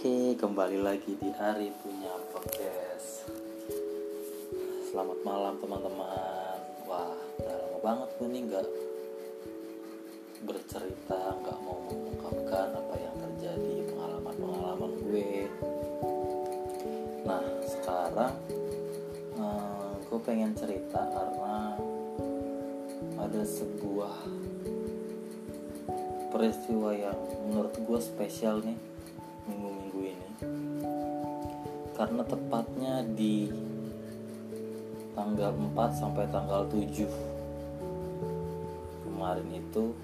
[0.00, 3.28] Oke, kembali lagi di Ari punya podcast.
[4.88, 6.56] Selamat malam teman-teman.
[6.88, 8.66] Wah, udah lama banget gue nih nggak
[10.48, 15.52] bercerita, nggak mau mengungkapkan apa yang terjadi, pengalaman-pengalaman gue.
[17.28, 18.34] Nah, sekarang
[19.36, 21.76] eh, gue pengen cerita karena
[23.20, 24.16] ada sebuah
[26.32, 27.20] peristiwa yang
[27.52, 28.89] menurut gue spesial nih
[32.10, 33.46] karena tepatnya di
[35.14, 37.06] tanggal 4 sampai tanggal 7
[39.06, 39.94] kemarin itu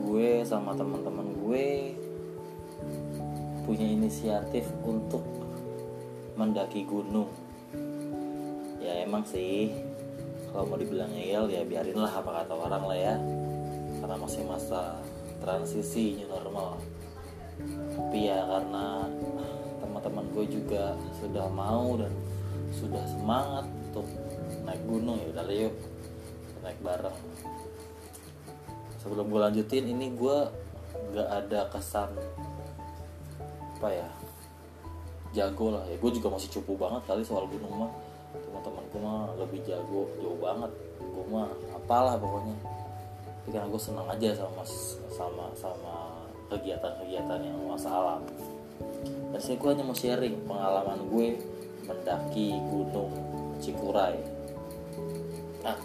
[0.00, 1.92] gue sama teman-teman gue
[3.68, 5.20] punya inisiatif untuk
[6.40, 7.28] mendaki gunung.
[8.80, 9.68] Ya emang sih
[10.48, 13.20] kalau mau dibilang ngeyel ya biarinlah apa kata orang lah ya.
[14.00, 14.96] Karena masih masa
[15.44, 16.80] transisi new normal.
[17.92, 19.12] Tapi ya karena
[20.18, 22.10] teman-teman gue juga sudah mau dan
[22.74, 24.02] sudah semangat untuk
[24.66, 25.14] naik gunung.
[25.22, 25.74] Ya udah yuk
[26.66, 27.18] naik bareng.
[28.98, 30.38] Sebelum gue lanjutin ini gue
[31.14, 32.10] nggak ada kesan
[33.78, 34.10] apa ya
[35.38, 35.86] jago lah.
[35.86, 37.92] Ya gue juga masih cupu banget kali soal gunung mah.
[38.34, 40.74] Teman-teman gue mah lebih jago jauh banget.
[40.98, 41.46] Gue mah
[41.78, 42.58] apalah pokoknya.
[43.22, 44.66] Tapi karena gue senang aja sama
[45.14, 48.26] sama sama kegiatan-kegiatan yang masa alam
[49.36, 51.36] saya gue hanya mau sharing pengalaman gue
[51.84, 53.12] mendaki gunung
[53.60, 54.16] Cikuray.
[55.60, 55.76] Nah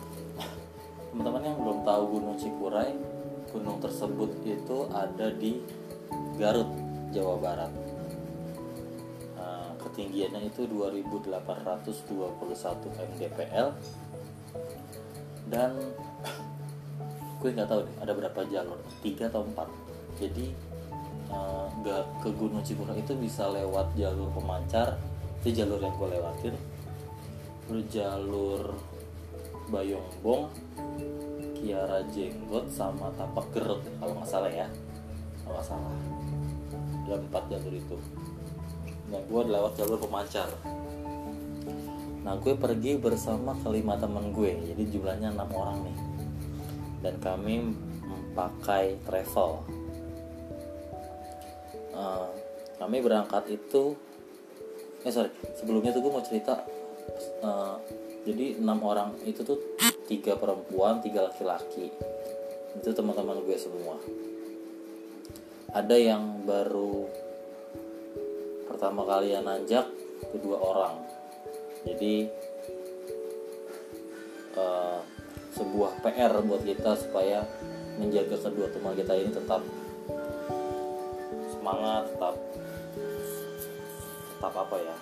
[1.12, 2.96] teman-teman yang belum tahu gunung Cikuray
[3.52, 5.62] gunung tersebut itu ada di
[6.42, 6.72] Garut
[7.14, 7.70] Jawa Barat.
[9.38, 11.86] Nah, ketinggiannya itu 2821
[13.14, 13.68] mdpl
[15.54, 15.72] dan
[17.44, 19.70] gue nggak tahu deh ada berapa jalur tiga atau empat.
[20.18, 20.73] Jadi
[21.34, 24.96] eh, nggak ke Gunung Cikunang itu bisa lewat jalur pemancar.
[25.42, 26.56] Itu jalur yang gue lewatin.
[27.68, 28.62] Terus jalur
[29.72, 30.52] Bayongbong
[31.56, 34.68] Kiara Jenggot sama Tapak Gerut kalau nggak salah ya.
[35.44, 35.96] Kalau nggak salah.
[37.04, 37.98] Ada empat jalur itu.
[39.12, 40.48] Nah gue lewat jalur pemancar.
[42.24, 44.56] Nah gue pergi bersama kelima teman gue.
[44.72, 45.98] Jadi jumlahnya enam orang nih.
[47.04, 49.83] Dan kami memakai travel
[52.04, 52.28] Eh,
[52.82, 53.96] kami berangkat itu
[55.04, 56.64] eh sorry sebelumnya tuh gue mau cerita
[57.44, 57.76] eh,
[58.28, 59.60] jadi enam orang itu tuh
[60.08, 61.92] tiga perempuan tiga laki-laki.
[62.76, 64.00] Itu teman-teman gue semua.
[65.72, 67.08] Ada yang baru
[68.68, 69.88] pertama kali yang nanjak
[70.32, 70.96] kedua orang.
[71.84, 72.28] Jadi
[74.60, 75.00] eh,
[75.56, 77.44] sebuah PR buat kita supaya
[78.00, 79.62] menjaga kedua teman kita ini tetap
[81.64, 82.36] semangat tetap
[84.36, 84.96] tetap apa ya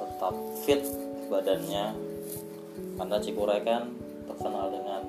[0.00, 0.34] tetap
[0.64, 0.80] fit
[1.28, 1.92] badannya.
[2.96, 3.92] Karena Cikuray kan
[4.24, 5.04] terkenal dengan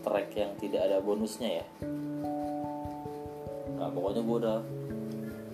[0.00, 1.66] trek yang tidak ada bonusnya ya.
[3.76, 4.58] Nah pokoknya gue udah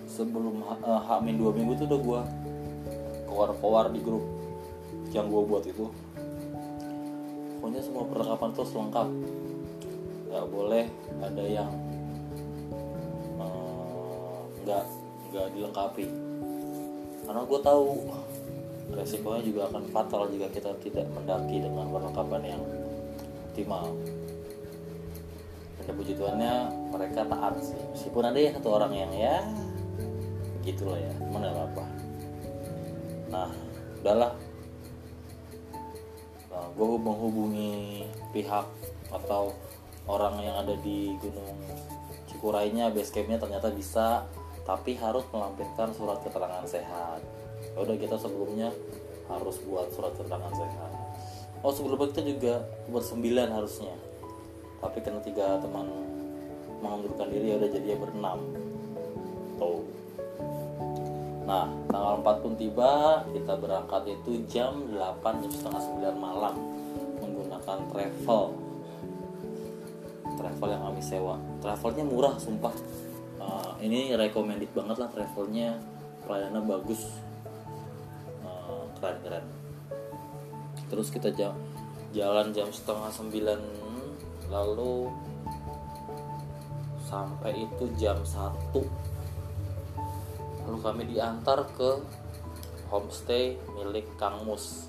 [0.07, 2.21] sebelum uh, hamin dua minggu tuh udah gue
[3.27, 4.23] keluar-keluar di grup
[5.11, 5.91] yang gue buat itu.
[7.59, 9.07] Pokoknya semua perlengkapan tuh lengkap.
[10.31, 10.87] Nggak boleh
[11.19, 11.82] ada yang
[14.63, 14.83] nggak
[15.31, 16.07] nggak dilengkapi.
[17.23, 17.85] Karena gue tahu
[18.93, 22.61] resikonya juga akan fatal jika kita tidak mendaki dengan perlengkapan yang
[23.51, 23.91] optimal.
[25.83, 26.53] Dan puji Tuhannya
[26.95, 27.79] mereka taat sih.
[27.91, 29.43] Meskipun ada ya satu orang yang ya
[30.63, 31.83] gitulah ya mana apa
[33.27, 33.49] nah
[33.99, 34.31] udahlah.
[36.53, 38.63] Nah, gue menghubungi pihak
[39.09, 39.51] atau
[40.05, 41.57] orang yang ada di gunung
[42.29, 44.27] Cikurainya base campnya ternyata bisa
[44.63, 47.19] tapi harus melampirkan surat keterangan sehat.
[47.75, 48.71] Ya udah kita sebelumnya
[49.27, 50.91] harus buat surat keterangan sehat.
[51.63, 52.53] Oh sebelumnya kita juga
[52.91, 53.95] bersembilan harusnya.
[54.83, 55.87] Tapi karena tiga teman
[56.83, 58.39] mengundurkan diri ya udah jadi berenam.
[59.59, 59.83] Tuh.
[61.43, 65.81] Nah tanggal 4 pun tiba kita berangkat itu jam 8 jam setengah
[66.15, 66.55] 9 malam
[67.19, 68.43] menggunakan travel.
[70.39, 71.35] Travel yang kami sewa.
[71.59, 72.75] Travelnya murah sumpah
[73.83, 75.75] ini recommended banget lah travelnya.
[76.23, 77.03] Pelayanannya bagus.
[78.47, 79.63] Uh, keren-keren
[80.93, 81.57] terus kita jam
[82.13, 83.57] jalan jam setengah sembilan
[84.53, 85.09] lalu
[87.09, 88.85] sampai itu jam satu.
[90.69, 91.97] Lalu kami diantar ke
[92.93, 94.85] homestay milik Kang Mus.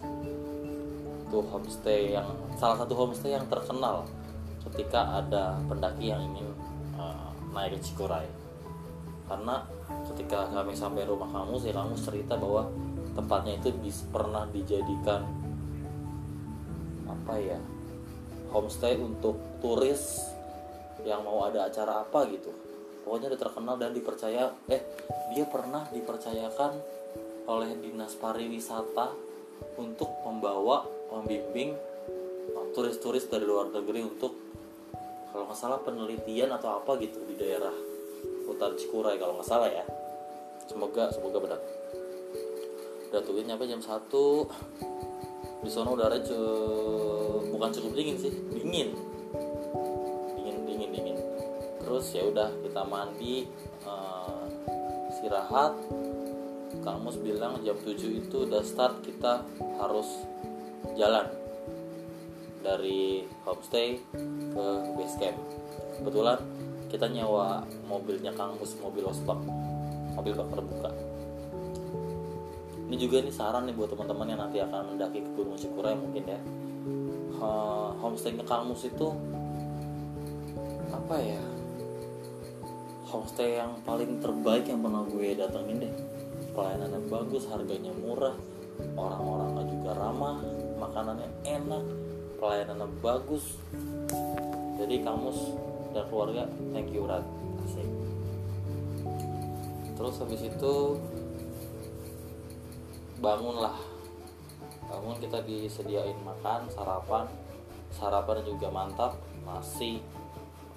[1.24, 2.28] Itu homestay yang
[2.60, 4.04] salah satu homestay yang terkenal
[4.68, 6.52] ketika ada pendaki yang ingin
[7.00, 8.28] uh, naik ke Cikuray
[9.24, 9.64] karena
[10.12, 12.68] ketika kami sampai rumah kamu ya kamu cerita bahwa
[13.16, 15.24] tempatnya itu bis, pernah dijadikan
[17.08, 17.58] apa ya
[18.52, 20.20] homestay untuk turis
[21.02, 22.52] yang mau ada acara apa gitu.
[23.04, 24.82] Pokoknya dia terkenal dan dipercaya eh
[25.32, 26.72] dia pernah dipercayakan
[27.44, 29.12] oleh dinas pariwisata
[29.76, 31.76] untuk membawa membimbing
[32.74, 34.32] turis-turis dari luar negeri untuk
[35.30, 37.74] kalau nggak salah penelitian atau apa gitu di daerah
[38.64, 39.84] hutan Cikuray kalau nggak salah ya.
[40.64, 41.60] Semoga semoga benar.
[43.12, 44.08] Udah tuh nyampe jam 1
[45.64, 46.38] di sana udara cu
[47.52, 48.96] bukan cukup dingin sih dingin.
[50.32, 51.16] Dingin dingin dingin.
[51.84, 53.44] Terus ya udah kita mandi
[53.84, 54.48] uh,
[55.12, 55.76] istirahat.
[56.80, 59.44] Kamus bilang jam 7 itu udah start kita
[59.76, 60.08] harus
[60.96, 61.28] jalan
[62.64, 64.00] dari homestay
[64.56, 64.66] ke
[64.96, 65.36] base camp.
[66.00, 66.40] Kebetulan
[66.94, 69.42] kita nyewa mobilnya Kang Mus mobil ostok
[70.14, 70.94] mobil bak terbuka.
[72.86, 76.22] Ini juga nih saran nih buat teman-teman yang nanti akan mendaki ke Gunung Cikuray mungkin
[76.22, 76.38] ya.
[77.98, 79.10] Homestaynya Kang Mus itu
[80.94, 81.42] apa ya?
[83.10, 85.94] Homestay yang paling terbaik yang pernah gue datengin deh.
[86.54, 88.38] Pelayanannya bagus harganya murah
[88.94, 90.38] orang-orangnya juga ramah
[90.78, 91.82] makanannya enak
[92.38, 93.58] pelayanannya bagus.
[94.78, 95.54] Jadi kamus
[95.94, 97.22] dan keluarga thank you Rat
[97.64, 97.88] asik.
[99.94, 100.74] Terus habis itu
[103.22, 103.78] bangunlah.
[104.84, 107.30] Bangun kita disediain makan sarapan.
[107.94, 110.02] Sarapan juga mantap nasi.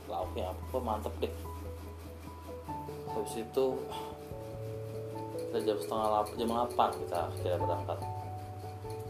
[0.07, 1.33] Lauknya apa mantep deh
[3.17, 3.65] habis itu
[5.35, 7.99] kita jam setengah delapan jam delapan kita kira berangkat.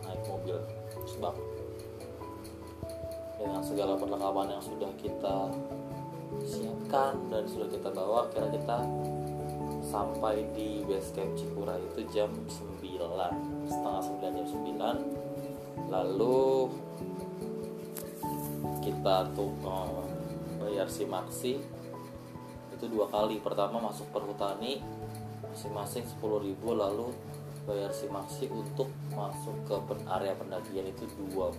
[0.08, 0.58] Naik mobil
[1.06, 1.34] sebab
[3.38, 5.36] dengan segala perlengkapan yang sudah kita
[6.44, 8.84] siapkan dan sudah kita bawa kira kita
[9.88, 12.84] sampai di base camp Cikura itu jam 9
[13.68, 14.48] setengah 9 jam
[15.88, 16.68] 9 lalu
[18.84, 20.04] kita tuh oh,
[20.60, 21.60] bayar si maksi
[22.78, 23.42] itu dua kali.
[23.42, 24.80] Pertama masuk perhutani
[25.58, 27.10] masing-masing 10.000 lalu
[27.66, 29.74] bayar si maksi untuk masuk ke
[30.06, 31.50] area pendakian itu 20.000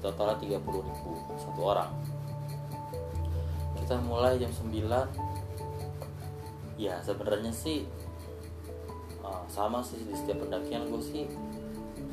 [0.00, 0.64] totalnya 30.000
[1.36, 1.92] satu orang
[3.90, 4.86] kita mulai jam 9
[6.78, 7.90] ya sebenarnya sih
[9.18, 11.26] uh, sama sih di setiap pendakian gue sih.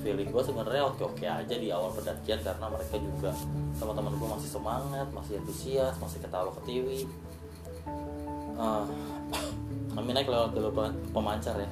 [0.01, 3.29] Feeling gue sebenarnya oke oke aja di awal pendakian karena mereka juga
[3.77, 7.05] teman-teman gue masih semangat masih antusias masih ketawa ketiwi.
[8.57, 8.89] Uh,
[9.93, 10.73] kami naik lewat jalur
[11.13, 11.69] pemancar ya.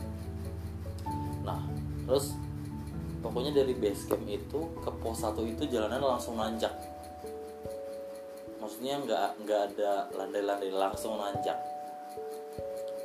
[1.42, 1.66] Nah
[2.06, 2.38] terus
[3.25, 6.94] pokoknya dari base camp itu ke pos satu itu jalannya langsung nanjak
[8.66, 11.54] maksudnya nggak nggak ada landai-landai langsung nanjak.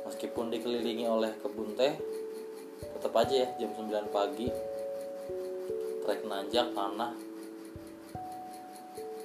[0.09, 2.01] Meskipun dikelilingi oleh kebun teh
[2.97, 4.49] tetap aja ya jam 9 pagi.
[6.01, 7.13] Trek nanjak tanah.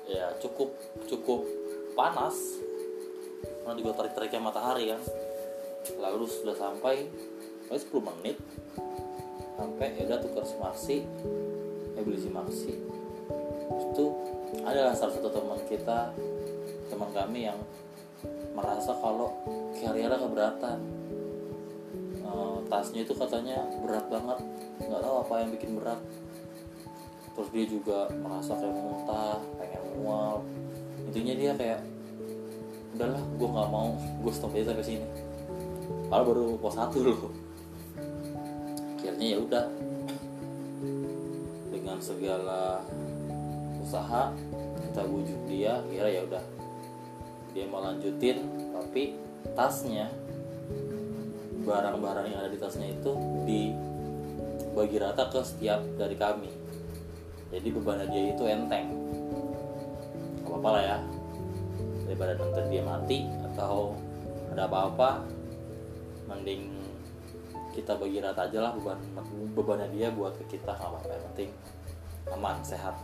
[0.04, 0.76] Ya cukup
[1.08, 1.40] cukup
[1.96, 2.36] panas.
[3.64, 5.00] Karena juga tarik-tariknya matahari kan.
[5.96, 7.08] Lalu sudah sampai
[7.72, 8.36] oh 10 menit.
[9.56, 11.00] Sampai ya udah tukar simaksi
[11.96, 12.76] ya beli simaksi
[13.72, 14.04] itu
[14.62, 16.14] adalah salah satu teman kita
[16.86, 17.58] teman kami yang
[18.54, 19.34] merasa kalau
[19.76, 20.78] carrier keberatan.
[22.26, 24.38] Uh, tasnya itu katanya berat banget
[24.82, 26.00] nggak tahu apa yang bikin berat.
[27.36, 30.40] Terus dia juga merasa kayak muntah pengen mual.
[31.06, 31.80] Intinya dia kayak
[32.96, 33.92] udahlah gue nggak mau
[34.24, 35.08] gue stop aja sampai sini.
[36.08, 37.30] Kalau baru pos satu loh.
[38.96, 39.66] Akhirnya ya udah.
[41.70, 42.82] Dengan segala
[43.86, 44.34] usaha
[44.82, 46.44] kita bujuk dia kira ya udah.
[47.54, 48.42] Dia mau lanjutin
[48.74, 49.14] tapi
[49.54, 50.10] tasnya
[51.62, 53.14] barang-barang yang ada di tasnya itu
[53.46, 56.50] dibagi rata ke setiap dari kami.
[57.54, 58.90] Jadi beban dia itu enteng.
[60.42, 60.98] Gak apa-apa lah ya.
[62.10, 63.18] Daripada nanti dia mati
[63.54, 63.94] atau
[64.50, 65.22] ada apa-apa
[66.26, 66.74] mending
[67.70, 68.98] kita bagi rata aja lah beban
[69.52, 71.50] bebannya dia buat ke kita gak apa-apa yang penting
[72.32, 72.96] aman sehat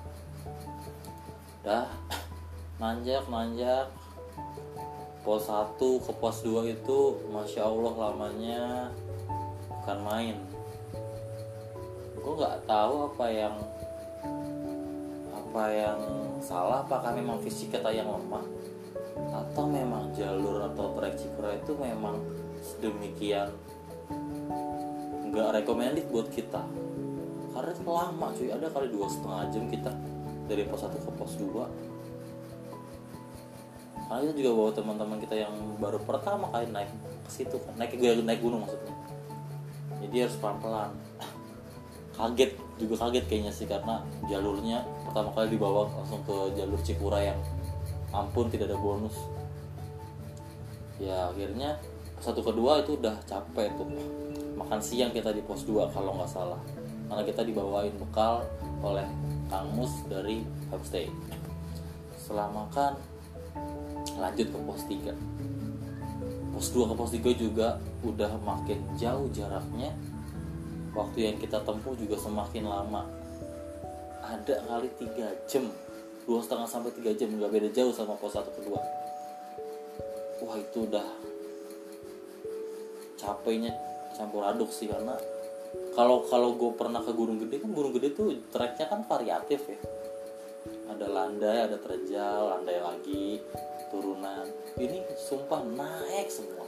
[1.62, 1.86] dah
[2.82, 3.86] manjak manjak.
[5.22, 6.98] Pos 1 ke pos 2 itu
[7.30, 8.90] masya allah lamanya
[9.70, 10.36] bukan main.
[12.18, 13.54] Gue nggak tahu apa yang
[15.30, 15.98] apa yang
[16.42, 18.42] salah apakah memang fisik kita yang lemah
[19.30, 22.18] atau memang jalur atau trek Cikura itu memang
[22.58, 23.54] sedemikian
[25.30, 26.66] nggak recommended buat kita.
[27.54, 28.50] Karena lama cuy.
[28.50, 29.92] Ada kali dua setengah jam kita
[30.50, 31.92] dari pos 1 ke pos 2
[34.12, 36.92] karena kita juga bawa teman-teman kita yang baru pertama kali naik
[37.24, 37.72] ke situ kan.
[37.80, 38.92] Naik naik gunung maksudnya.
[40.04, 40.92] Jadi harus pelan-pelan.
[42.20, 47.40] Kaget juga kaget kayaknya sih karena jalurnya pertama kali dibawa langsung ke jalur Cikura yang
[48.12, 49.16] ampun tidak ada bonus.
[51.00, 51.80] Ya akhirnya
[52.20, 53.88] satu kedua itu udah capek tuh.
[54.60, 56.60] Makan siang kita di pos 2 kalau nggak salah
[57.12, 58.40] karena kita dibawain bekal
[58.80, 59.04] oleh
[59.52, 60.40] Kang Mus dari
[60.72, 61.12] homestay
[62.16, 62.96] setelah makan
[64.16, 67.68] lanjut ke pos 3 pos 2 ke pos 3 juga
[68.00, 69.92] udah makin jauh jaraknya.
[70.92, 73.08] Waktu yang kita tempuh juga semakin lama.
[74.20, 75.64] Ada kali 3 jam.
[76.28, 78.78] Dua setengah sampai tiga jam nggak beda jauh sama pos satu kedua
[80.42, 81.06] wah itu udah
[83.14, 83.70] capeknya
[84.18, 85.14] campur aduk sih karena
[85.92, 89.78] kalau kalau gue pernah ke Gunung Gede kan Gunung Gede tuh treknya kan variatif ya.
[90.88, 93.44] Ada landai ada terjal landai lagi
[93.92, 94.48] turunan.
[94.80, 96.64] Ini sumpah naik semua.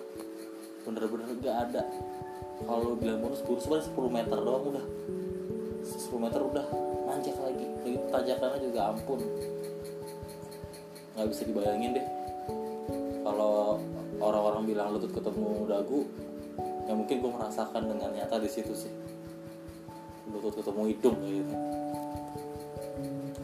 [0.84, 1.82] Bener-bener gak ada.
[2.68, 4.86] Kalau bilang bonus bonus sebenarnya 10 meter doang udah.
[5.84, 6.66] 10 meter udah
[7.08, 7.66] nanjak lagi.
[7.80, 9.20] Lagi tanjakannya juga ampun.
[11.16, 12.06] Nggak bisa dibayangin deh.
[13.24, 13.80] Kalau
[14.20, 16.04] orang-orang bilang lutut ketemu dagu
[16.84, 18.92] ya mungkin gue merasakan dengan nyata di situ sih
[20.32, 21.54] lutut ketemu hidung gitu.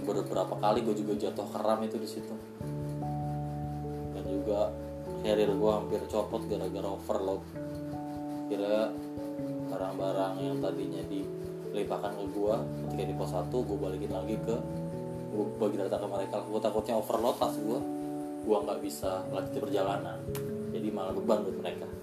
[0.00, 2.34] Beberapa kali gue juga jatuh keram itu di situ.
[4.16, 4.72] Dan juga
[5.20, 7.42] carrier gue hampir copot gara-gara overload.
[8.48, 8.90] Kira
[9.70, 12.54] barang-barang yang tadinya dilimpahkan ke gue
[12.90, 14.56] ketika di pos 1 gue balikin lagi ke
[15.30, 16.36] gue bagi data ke mereka.
[16.48, 17.78] Gue takutnya overload tas gue
[18.40, 20.18] gue nggak bisa lanjut perjalanan.
[20.70, 21.99] Jadi malah beban buat mereka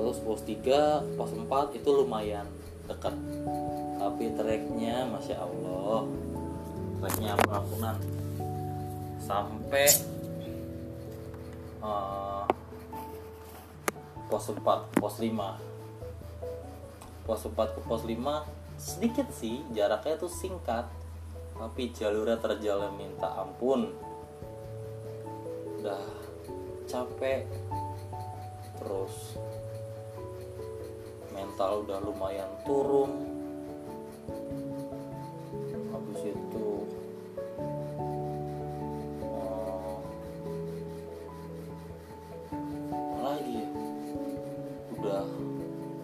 [0.00, 2.48] terus pos 3 pos 4 itu lumayan
[2.88, 3.12] dekat
[4.00, 6.08] tapi treknya masya allah
[7.04, 8.00] treknya ampun-ampunan
[9.20, 9.92] sampai
[11.84, 12.48] uh,
[14.32, 14.56] pos 4
[14.96, 20.88] pos 5 pos 4 ke pos 5 sedikit sih jaraknya tuh singkat.
[21.60, 23.92] Tapi jalurnya terjal minta ampun.
[25.76, 26.00] Udah
[26.88, 27.44] capek.
[28.80, 29.36] Terus
[31.40, 33.10] mental udah lumayan turun.
[35.88, 36.68] Habis itu
[39.24, 39.96] eh,
[43.24, 43.68] lagi ya?
[45.00, 45.24] Udah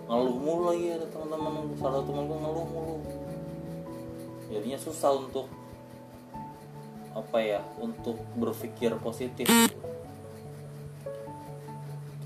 [0.09, 1.53] ngeluh mulu lagi ada teman-teman.
[1.77, 2.97] Salah satu teman ngeluh mulu.
[4.49, 5.53] Jadinya susah untuk
[7.17, 9.49] apa ya untuk berpikir positif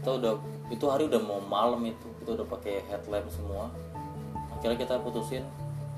[0.01, 0.33] kita udah
[0.73, 2.09] itu hari udah mau malam itu.
[2.25, 3.69] Kita udah pakai headlamp semua.
[4.57, 5.45] Akhirnya kita putusin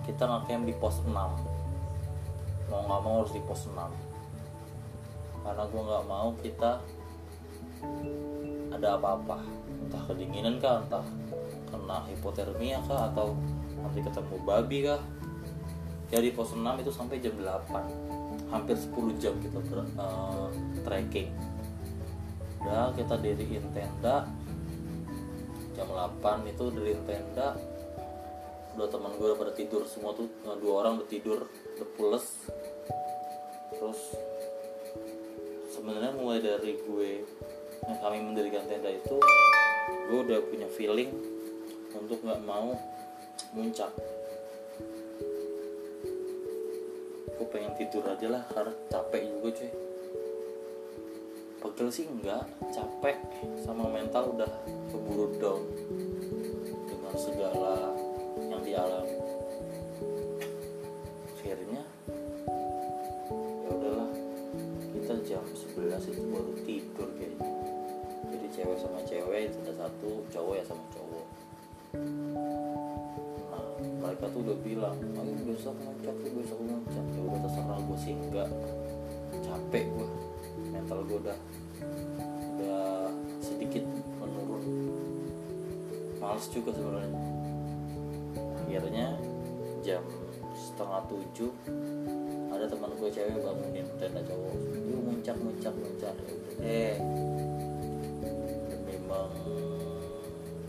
[0.02, 3.78] kita ngecamp di pos 6 mau nggak mau harus di pos 6
[5.42, 6.82] karena gue nggak mau kita
[8.75, 9.38] ada apa-apa.
[9.87, 11.04] Entah kedinginan kah entah
[11.71, 13.38] kena hipotermia kah atau
[13.78, 15.02] nanti ketemu babi kah.
[16.11, 20.52] Jadi pos 6 itu sampai jam 8 hampir 10 jam kita ber, uh,
[20.85, 21.32] trekking
[22.62, 24.31] udah kita diriin tenda.
[25.75, 27.59] Jam 8 itu dari tenda.
[28.78, 32.26] Udah teman gue udah pada tidur semua tuh eh, dua orang udah tidur udah pules.
[33.75, 34.00] Terus
[35.75, 37.11] sebenarnya mulai dari gue
[37.83, 39.19] yang kami mendirikan tenda itu
[39.83, 41.11] gue udah punya feeling
[41.99, 42.78] untuk nggak mau
[43.59, 43.90] muncak.
[47.26, 49.91] Gue pengen tidur aja lah karena capek juga cuy
[51.62, 52.42] pegel sih enggak.
[52.75, 53.23] Capek
[53.62, 54.50] sama mental udah
[54.90, 55.62] keburu down
[56.90, 57.95] dengan segala
[58.50, 59.16] yang dialami.
[61.38, 61.83] Akhirnya
[63.62, 64.11] ya udahlah.
[64.90, 67.50] Kita jam 11 itu baru tidur kayaknya
[68.33, 71.26] jadi cewek sama cewek itu ada satu cowok ya sama cowok.
[73.50, 73.64] Nah
[74.02, 76.59] mereka tuh udah bilang ayo besok muncak tuh besok.
[76.59, 78.49] Muncak ya udah terserah gue sih enggak.
[79.42, 80.32] Capek gue
[80.73, 81.38] mental gue udah
[82.57, 83.12] udah
[83.45, 83.85] sedikit
[84.17, 84.64] menurun.
[86.17, 87.21] Males juga sebenarnya.
[88.64, 89.07] Akhirnya
[89.85, 90.00] jam
[90.57, 91.52] setengah tujuh
[92.49, 94.55] ada teman gue cewek bangunin tenda cowok.
[94.88, 95.75] Yuk muncak muncak.
[95.76, 96.97] Muncak udah deh
[98.73, 98.97] demi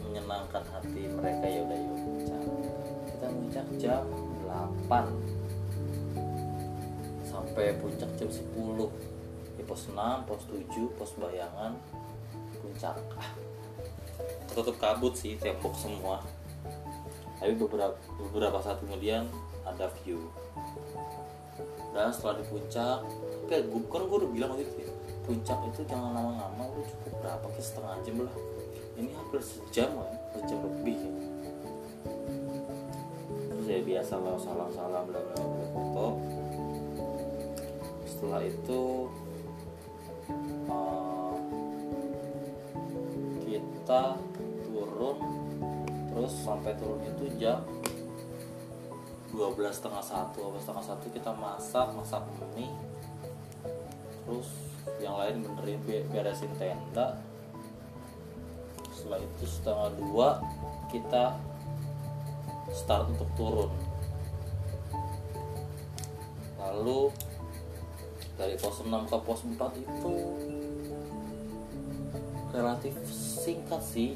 [0.03, 1.45] menyenangkan hati mereka.
[1.48, 2.41] Ya udah yuk muncak.
[3.07, 4.03] Kita muncak jam
[4.43, 5.07] 8
[7.24, 9.12] sampai puncak jam 10
[9.63, 11.72] di pos 6, pos 7, pos bayangan
[12.60, 13.00] puncak.
[13.15, 13.32] Ah,
[14.51, 16.20] tertutup kabut sih tembok semua.
[17.39, 19.32] Tapi beberapa beberapa saat kemudian
[19.63, 20.27] ada view.
[21.96, 23.08] Dan setelah di puncak
[23.48, 24.91] kayak gue kan gue udah bilang waktu itu ya
[25.24, 28.36] puncak itu jangan lama-lama udah cukup berapa kayak setengah jam lah.
[29.00, 30.08] Ini hampir sejam ya,
[30.43, 31.00] sejam lebih.
[31.00, 31.12] Ya.
[33.48, 36.08] terus ya biasa lah salam-salam bla bla bla foto.
[38.03, 38.82] Setelah itu
[43.93, 44.17] kita
[44.65, 45.17] turun
[46.09, 47.62] terus sampai turun itu jam
[49.29, 52.25] 12 setengah satu setengah satu kita masak masak
[52.57, 52.73] mie
[54.25, 54.50] terus
[54.97, 57.21] yang lain benerin beresin tenda.
[58.89, 60.41] Setelah itu setengah dua
[60.89, 61.38] kita
[62.73, 63.69] start untuk turun.
[66.57, 67.13] Lalu
[68.41, 70.15] dari pos 6 ke pos 4 itu
[72.50, 72.97] relatif
[73.43, 74.15] singkat sih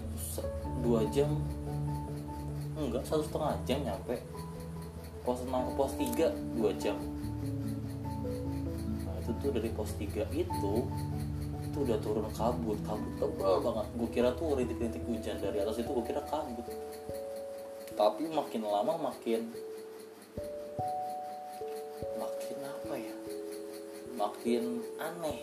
[0.80, 1.28] dua jam.
[2.80, 4.16] Enggak satu setengah jam nyampe.
[5.28, 6.96] Pos 6 ke pos 3 2 jam.
[9.04, 10.74] Nah itu tuh dari pos 3 itu
[11.60, 12.80] itu udah turun kabut.
[12.88, 13.86] Kabut tebal banget.
[14.00, 16.64] Gue kira tuh rintik-rintik hujan dari atas itu gue kira kabut.
[18.00, 19.52] Tapi makin lama makin
[22.16, 23.16] makin apa ya?
[24.16, 24.64] Makin
[25.02, 25.42] aneh.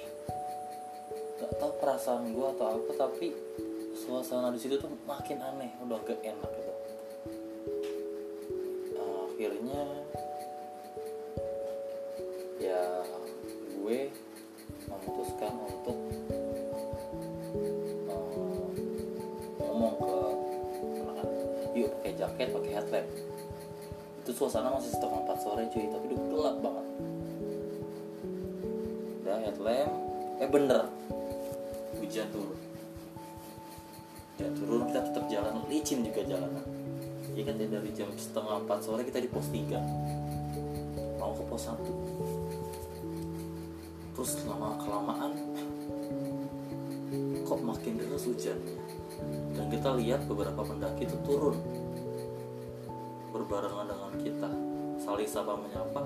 [1.44, 3.28] Gak tau perasaan gue atau apa tapi
[4.04, 6.72] suasana di situ tuh makin aneh udah gak enak gitu.
[9.32, 9.82] Akhirnya
[12.60, 12.80] ya
[13.72, 13.98] gue
[14.92, 15.98] memutuskan untuk
[18.12, 18.68] uh,
[19.64, 20.20] ngomong ke
[21.08, 21.28] anak
[21.72, 23.08] yuk pakai jaket pakai headlamp.
[24.20, 26.86] Itu suasana masih setengah empat sore cuy tapi udah gelap banget.
[29.24, 29.92] Udah headlamp.
[30.44, 30.84] Eh bener.
[32.04, 32.63] Hujan turun
[34.34, 35.62] hujan turun kita tetap jalan.
[35.70, 36.66] Licin juga jalanan
[37.34, 39.74] ya kan dari jam setengah empat sore kita di pos 3
[41.18, 41.82] mau ke pos 1
[44.14, 45.34] terus lama kelamaan
[47.42, 48.78] kok makin deras hujannya
[49.54, 51.54] dan kita lihat beberapa pendaki itu turun.
[53.30, 54.50] Berbarengan dengan kita.
[54.98, 56.02] Saling sapa menyapa.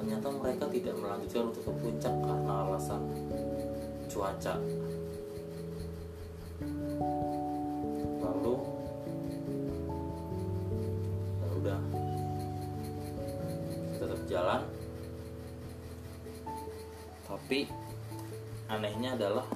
[0.00, 3.02] Ternyata mereka tidak melanjutkan untuk ke puncak karena alasan
[4.06, 4.54] cuaca
[19.06, 19.46] anehnya adalah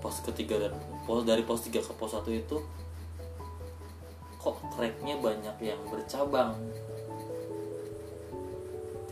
[0.00, 0.72] pos ketiga dan
[1.04, 2.64] pos dari pos 3 ke pos 1 itu
[4.40, 6.56] kok treknya banyak yang bercabang?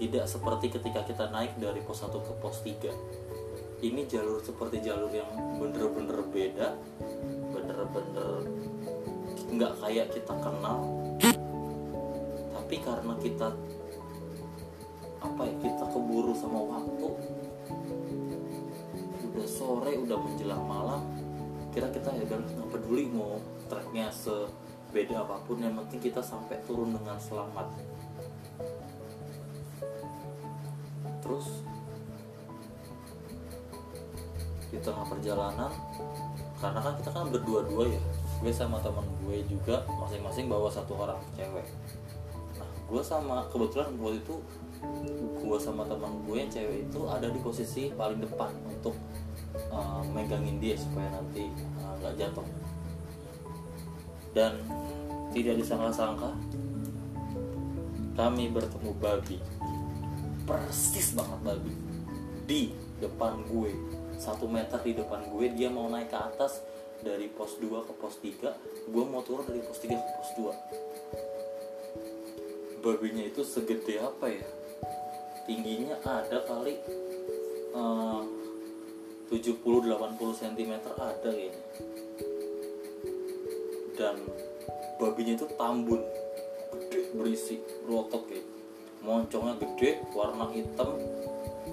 [0.00, 5.12] Tidak seperti ketika kita naik dari pos 1 ke pos 3 ini jalur seperti jalur
[5.12, 5.28] yang
[5.60, 6.80] bener-bener beda
[7.52, 8.48] bener-bener
[9.52, 10.80] nggak kayak kita kenal.
[12.56, 13.52] Tapi karena kita
[15.20, 17.33] apa ya kita keburu sama waktu
[19.64, 21.00] sore udah menjelang malam
[21.72, 26.60] kira kita ya udah nggak peduli mau treknya sebeda apa pun yang penting kita sampai
[26.68, 27.72] turun dengan selamat.
[31.24, 31.64] Terus
[34.68, 35.72] di tengah perjalanan
[36.60, 38.02] karena kan kita kan berdua-dua ya
[38.44, 41.64] gue sama teman gue juga masing-masing bawa satu orang cewek.
[42.84, 44.36] Gue sama kebetulan gue itu
[45.40, 48.92] gue sama teman gue yang cewek itu ada di posisi paling depan untuk
[49.74, 51.50] uh, megangin dia supaya nanti
[51.82, 52.46] uh, nggak uh, jatuh.
[54.34, 54.62] Dan
[55.34, 56.30] tidak disangka-sangka
[58.14, 59.38] kami bertemu babi.
[60.46, 61.74] Persis banget babi.
[62.46, 62.62] Di
[63.02, 63.74] depan gue
[64.14, 66.62] satu meter di depan gue dia mau naik ke atas
[67.02, 70.94] dari pos 2 ke pos 3 gue mau turun dari pos 3 ke pos 2
[72.84, 74.44] babinya itu segede apa ya?
[75.48, 76.76] Tingginya ada kali
[77.72, 78.20] uh,
[79.34, 81.62] 70-80 cm ada kayaknya.
[83.94, 84.14] Dan
[85.02, 86.02] babinya itu tambun
[86.70, 88.42] gede berisi rotok ya.
[89.02, 90.94] Moncongnya gede warna hitam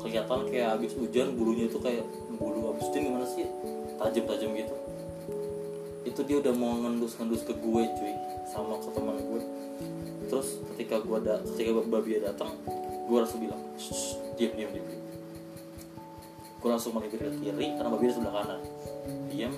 [0.01, 2.05] kelihatan kayak habis hujan bulunya itu kayak
[2.41, 3.45] bulu habis hujan gimana sih?
[4.01, 4.75] Tajam-tajam gitu.
[6.01, 8.13] Itu dia udah mau ngendus-ngendus ke gue cuy
[8.49, 9.41] sama ke teman gue.
[10.31, 12.55] Terus ketika gua ada ketika babi datang
[13.11, 13.59] gua langsung bilang
[14.39, 15.00] diam diam diam
[16.61, 18.61] gua langsung melipir ke kiri karena babi di sebelah kanan.
[19.27, 19.53] Diam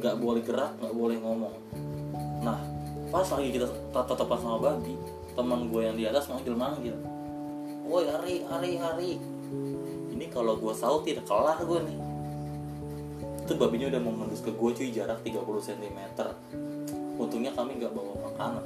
[0.00, 1.56] nggak boleh gerak nggak boleh ngomong.
[2.44, 2.60] Nah
[3.10, 4.94] pas lagi kita tatapan sama babi
[5.34, 6.96] teman gue yang di atas manggil manggil.
[7.88, 9.10] Woi hari hari hari
[10.14, 11.98] ini kalau gue sautin kelar gue nih.
[13.48, 15.98] Itu babinya udah mau mengendus ke gue cuy jarak 30 cm
[17.20, 18.64] untungnya kami nggak bawa makanan.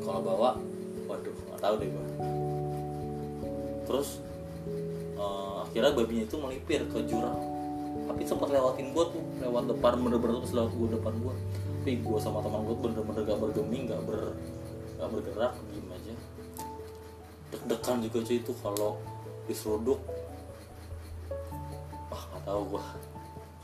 [0.00, 0.56] Kalau bawa
[1.04, 2.06] waduh nggak tahu deh gue
[3.84, 4.24] terus
[5.74, 7.34] akhirnya babinya itu melipir ke jurang.
[8.06, 11.34] Tapi sempat lewatin gue tuh lewat depan bener-bener terus lewat gue depan gue
[11.84, 14.32] tapi gue sama teman gue bener-bener gak bergeming gak ber
[14.96, 16.14] gak bergerak diem aja.
[17.50, 19.02] Deg-degan juga cuy itu kalau
[19.50, 20.00] diseruduk.
[22.08, 22.84] Wah nggak tahu gue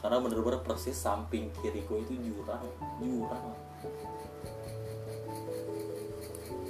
[0.03, 2.67] karena bener-bener persis samping kiri gue itu jurang
[2.99, 3.55] jurang.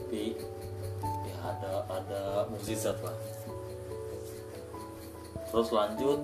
[0.05, 0.37] Tapi
[1.25, 2.21] ya ada ada
[2.53, 3.17] mukjizat lah
[5.51, 6.19] terus lanjut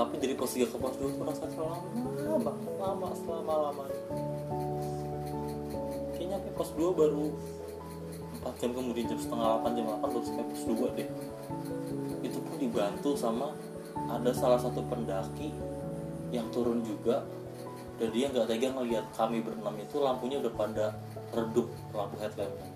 [0.00, 3.84] tapi dari pos 3 ke pos 2 merasa lama banget lama selama lama.
[6.14, 7.26] Kayaknya sampai pos 2 baru
[8.40, 11.08] 4 jam kemudian jam setengah 8 jam 8 baru sampai pos 2 deh.
[12.24, 13.52] Itu pun dibantu sama
[14.08, 15.50] ada salah satu pendaki
[16.30, 17.26] yang turun juga
[18.00, 20.86] dan dia nggak tega ngeliat kami berenam itu lampunya udah pada
[21.36, 22.68] redup lampu headlampnya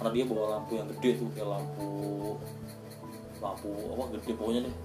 [0.00, 1.86] karena dia bawa lampu yang gede tuh kayak lampu
[3.38, 4.76] lampu apa gede pokoknya deh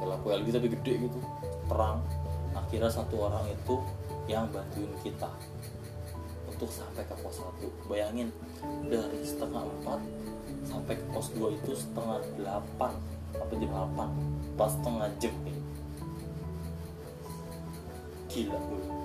[0.00, 1.18] kayak lampu LED tapi gede gitu
[1.68, 2.00] terang
[2.56, 3.76] akhirnya satu orang itu
[4.26, 5.28] yang bantuin kita
[6.48, 8.28] untuk sampai ke pos 1 bayangin
[8.88, 15.08] dari setengah 4 sampai ke pos 2 itu setengah 8 sampai jam 8 pas setengah
[15.20, 15.58] jam nih
[18.32, 19.00] gila gue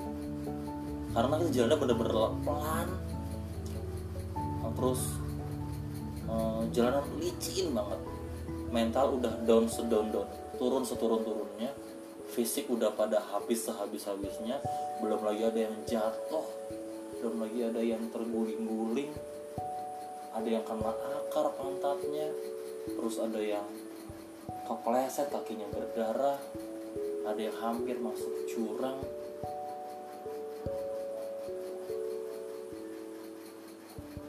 [1.15, 2.87] karena itu jalannya bener-bener pelan.
[4.75, 5.01] Terus
[6.27, 7.99] uh, jalanan licin banget.
[8.67, 11.71] Mental udah down sedown down turun seturun turunnya
[12.31, 14.59] fisik udah pada habis sehabis habisnya
[14.99, 16.45] belum lagi ada yang jatuh
[17.21, 19.11] belum lagi ada yang terguling-guling
[20.35, 22.27] ada yang kena akar pantatnya
[22.85, 23.65] terus ada yang
[24.67, 26.39] kepleset kakinya berdarah
[27.25, 29.01] ada yang hampir masuk jurang.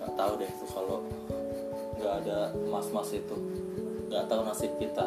[0.01, 0.99] Nggak tahu deh tuh kalau
[2.01, 2.39] nggak ada
[2.73, 3.37] mas-mas itu.
[4.09, 5.07] Nggak tahu nasib kita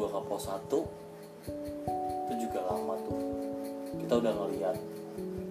[0.00, 0.64] 2 ke pos 1
[2.24, 3.20] itu juga lama tuh.
[4.00, 4.76] Kita udah ngeliat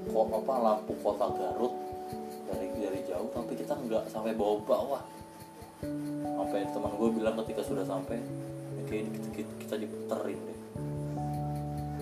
[0.09, 1.73] kok apa lampu kota Garut
[2.49, 5.05] dari dari jauh tapi kita nggak sampai bawah-bawah
[6.49, 8.17] sampai teman gue bilang ketika sudah sampai
[8.73, 10.59] ya kayak kita, kita, kita diputerin deh.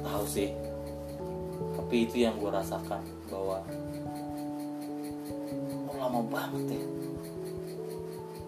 [0.08, 0.56] Tahu sih.
[1.76, 3.60] Tapi itu yang gue rasakan bahwa
[5.92, 6.86] oh, lama banget ya?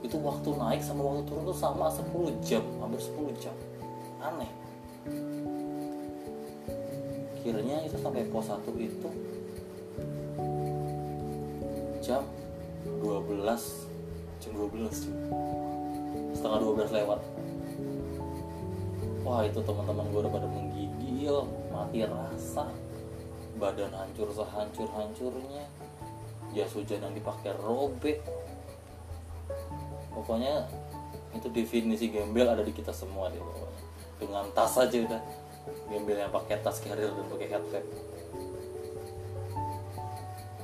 [0.08, 2.08] Itu waktu naik sama waktu turun tuh sama 10
[2.40, 3.56] jam hampir 10 jam
[4.20, 4.52] aneh.
[7.40, 9.10] Kiranya itu sampai pos 1 itu
[12.04, 12.24] jam
[13.00, 13.48] 12
[14.44, 15.16] jam 12 cuy.
[16.36, 17.20] Setengah 12 lewat.
[19.24, 21.36] Wah itu teman-teman gue udah pada menggigil
[21.72, 22.68] mati rasa.
[23.60, 25.68] Badan hancur sehancur-hancurnya.
[26.56, 28.24] Jas hujan yang dipakai robek.
[30.16, 30.68] Pokoknya
[31.36, 33.89] itu definisi gembel ada di kita semua deh pokoknya
[34.20, 35.22] dengan tas aja udah.
[35.90, 37.86] Yang pakai tas carrier dan pakai headset.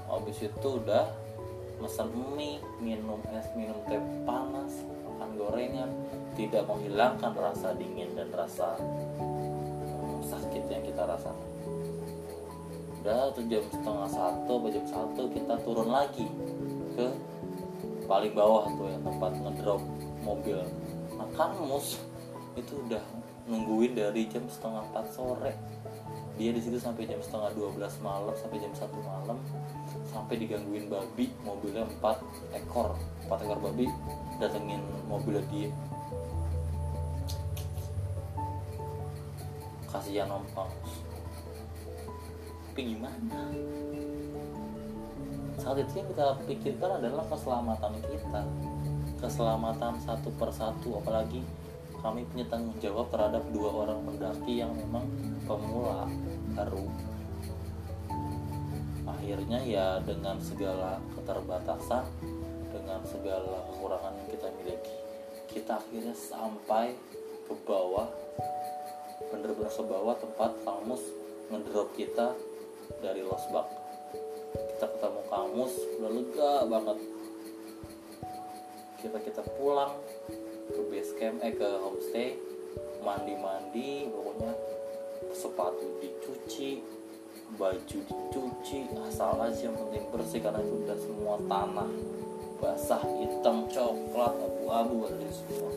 [0.06, 1.10] Habis itu udah
[1.76, 5.92] pesan mie minum es minum teh panas makan gorengan.
[6.36, 11.50] Tidak menghilangkan rasa dingin dan rasa hmm, sakit yang kita rasakan.
[13.02, 16.28] Udah tuh jam setengah satu atau satu kita turun lagi
[16.98, 17.08] ke
[18.06, 19.82] paling bawah tuh yang tempat ngedrop
[20.26, 20.60] mobil.
[21.16, 22.02] Nah mus.
[22.56, 23.04] Itu udah
[23.46, 25.54] nungguin dari jam setengah empat sore.
[26.36, 29.40] Dia di situ sampai jam setengah 12 malam sampai jam satu malam
[30.12, 32.20] sampai digangguin babi mobilnya empat
[32.52, 33.88] ekor empat ekor babi
[34.42, 35.72] datengin mobilnya dia.
[39.88, 40.44] Kasihan om
[42.76, 43.40] tapi gimana?
[45.56, 48.44] Saat itu yang kita pikirkan adalah keselamatan kita.
[49.16, 51.40] Keselamatan satu persatu apalagi
[52.06, 55.10] kami punya tanggung jawab terhadap dua orang pendaki yang memang
[55.50, 56.06] pemula
[56.54, 56.86] baru.
[59.10, 62.06] Akhirnya ya dengan segala keterbatasan
[62.70, 64.96] dengan segala kekurangan yang kita miliki
[65.50, 66.94] kita akhirnya sampai
[67.48, 68.12] ke bawah
[69.32, 71.00] bener-bener ke bawah tempat kamus
[71.48, 72.36] ngedrop kita
[73.00, 73.64] dari losbak
[74.76, 76.98] kita ketemu kamus udah lega banget.
[79.00, 79.96] Kita kita pulang
[80.70, 82.30] ke base camp eh ke homestay.
[83.06, 84.52] Mandi mandi pokoknya
[85.30, 86.82] sepatu dicuci
[87.54, 91.90] baju dicuci asal aja yang penting bersih karena itu udah semua tanah
[92.58, 95.72] basah hitam coklat abu-abu ada semua.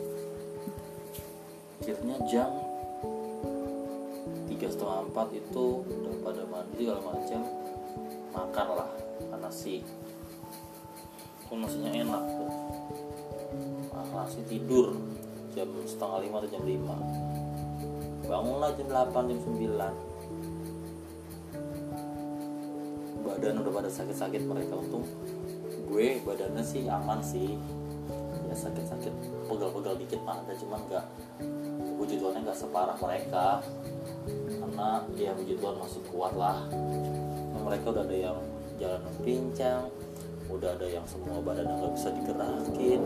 [1.79, 2.49] Akhirnya jam
[4.49, 7.41] tiga setengah empat itu udah pada mandi segala macam
[8.33, 8.89] makan lah
[9.29, 12.23] karena itu nasinya enak.
[12.25, 12.51] tuh
[14.19, 14.99] nasi tidur
[15.55, 16.95] jam setengah lima atau jam lima.
[18.27, 20.19] Bangunlah jam 8 jam 9
[23.19, 25.05] badan udah pada sakit-sakit mereka untung
[25.89, 27.55] gue badannya sih aman sih.
[28.49, 29.13] Ya sakit-sakit
[29.47, 31.05] pegal-pegal dikit mah ada cuman nggak
[31.97, 33.63] puji Tuhannya nggak separah mereka.
[34.27, 36.67] Karena ya puji Tuhan masih kuat lah.
[37.59, 38.37] Mereka udah ada yang
[38.77, 39.89] jalan pincang
[40.49, 43.01] udah ada yang semua badannya nggak bisa digerakin.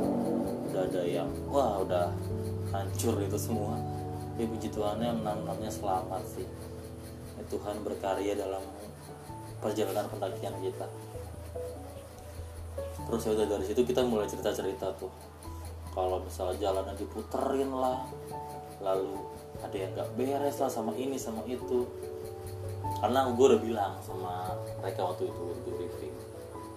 [0.71, 2.07] Udah ada yang wah udah
[2.71, 3.75] hancur itu semua.
[4.39, 6.47] Ya puji Tuhannya enam-enamnya selamat sih.
[7.37, 8.63] Ya, Tuhan berkarya dalam
[9.59, 10.87] perjalanan pendakian kita.
[13.03, 15.11] Terus ya udah dari situ kita mulai cerita-cerita tuh.
[15.93, 18.09] Kalau misalnya jalannya diputerin lah
[18.81, 19.21] lalu
[19.61, 21.85] ada yang nggak beres lah sama ini sama itu.
[23.03, 26.12] Karena gue udah bilang sama mereka waktu itu waktu briefing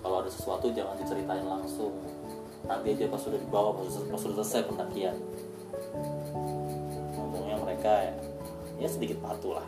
[0.07, 1.91] kalau ada sesuatu jangan diceritain langsung.
[2.63, 5.19] Nanti aja pas sudah dibawa pas, pas sudah selesai pendakian.
[7.19, 8.15] Ngomongnya mereka ya,
[8.79, 9.67] ya sedikit patuh lah.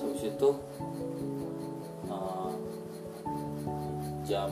[0.00, 0.48] Habis itu
[2.08, 2.48] uh,
[4.24, 4.48] jam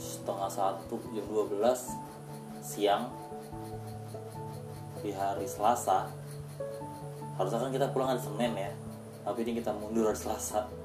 [0.00, 3.12] setengah satu jam 12 siang
[5.04, 6.08] di hari Selasa.
[7.36, 8.72] Harusnya kan kita pulang hari Senin ya
[9.20, 10.79] tapi ini kita mundur hari Selasa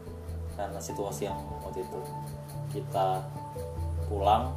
[0.55, 1.99] karena situasi yang waktu itu.
[2.75, 3.23] Kita
[4.07, 4.51] pulang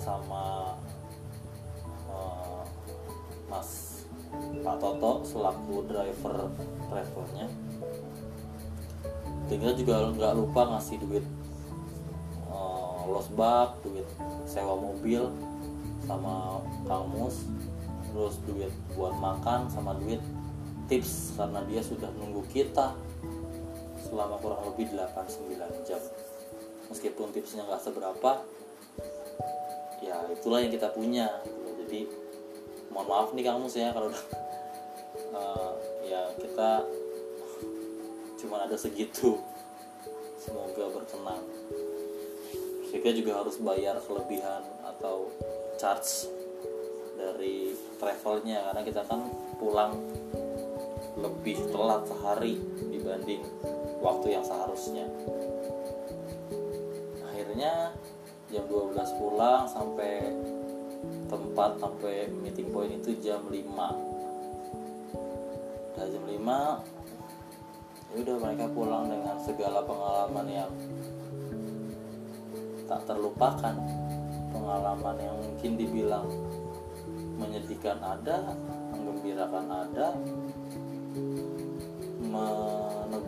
[0.00, 0.76] sama
[2.08, 2.64] uh,
[3.48, 4.02] Mas
[4.62, 6.48] Pak Toto selaku driver
[6.88, 7.46] travelnya.
[9.50, 11.24] Dan kita juga nggak lupa ngasih duit
[12.48, 14.06] uh, losbak duit
[14.48, 15.28] sewa mobil
[16.06, 17.48] sama Kang Mus
[18.12, 20.20] terus duit buat makan sama duit
[20.90, 22.92] tips karena dia sudah nunggu kita
[24.02, 26.02] selama kurang lebih 8-9 jam.
[26.90, 28.44] Meskipun tipsnya nggak seberapa
[30.02, 31.30] ya itulah yang kita punya.
[31.86, 32.10] Jadi
[32.90, 34.24] mohon maaf nih Kang Mus ya kalau udah
[35.32, 35.72] uh,
[36.10, 36.84] ya kita
[38.42, 39.38] cuma ada segitu.
[40.42, 41.42] Semoga berkenan.
[42.92, 45.32] Kita juga harus bayar kelebihan atau
[45.80, 46.28] charge
[47.16, 49.96] dari travelnya karena kita kan pulang
[51.16, 52.58] lebih telat sehari
[52.90, 53.40] dibanding
[54.02, 55.06] waktu yang seharusnya.
[57.30, 57.94] Akhirnya
[58.50, 60.34] jam 12 pulang sampai
[61.30, 63.56] tempat sampai meeting point itu jam 5
[65.92, 66.36] udah jam 5
[68.12, 70.70] ya udah mereka pulang dengan segala pengalaman yang
[72.84, 73.72] tak terlupakan.
[74.52, 76.28] Pengalaman yang mungkin dibilang
[77.40, 78.52] menyedihkan ada
[78.92, 80.12] menggembirakan ada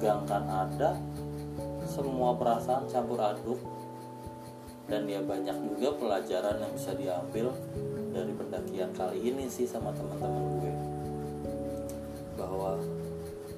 [0.05, 1.01] menegangkan ada
[1.89, 3.57] semua perasaan campur aduk.
[4.85, 7.57] Dan ya banyak juga pelajaran yang bisa diambil
[8.13, 10.73] dari pendakian kali ini sih sama teman-teman gue.
[12.37, 12.77] Bahwa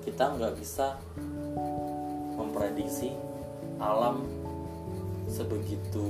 [0.06, 1.02] kita nggak bisa
[2.38, 3.10] memprediksi
[3.82, 4.22] alam
[5.26, 6.06] sebegitu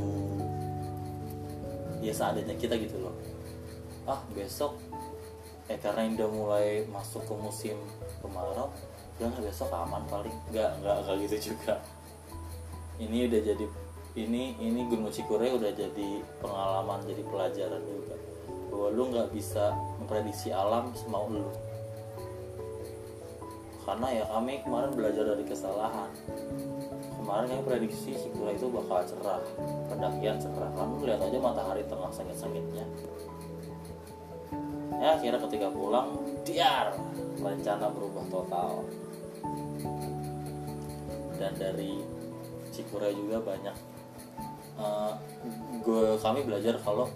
[2.04, 3.16] ya seadanya kita gitu loh.
[4.04, 4.76] Ah besok
[5.72, 7.80] eh karena udah mulai masuk ke musim
[8.20, 8.68] kemarau
[9.16, 10.36] nggak besok aman paling.
[10.52, 11.80] Nggak nggak nggak gitu juga.
[13.00, 13.64] Ini udah jadi
[14.16, 16.08] ini ini Gunung Cikure udah jadi
[16.40, 18.16] pengalaman jadi pelajaran juga.
[18.72, 21.48] Bahwa lu nggak bisa memprediksi alam semau lu.
[23.86, 26.10] Karena ya kami kemarin belajar dari kesalahan.
[27.16, 29.40] Kemarin yang prediksi Cikure itu bakal cerah.
[29.88, 30.70] Pendakian cerah.
[30.74, 32.84] Kan lihat aja matahari tengah sengit-sengitnya.
[34.96, 36.96] Ya akhirnya ketika pulang diar!
[37.36, 38.80] Rencana berubah total
[41.36, 42.00] dan dari
[42.72, 43.76] Cikure juga banyak.
[44.76, 45.16] Uh,
[45.80, 47.08] gue kami belajar kalau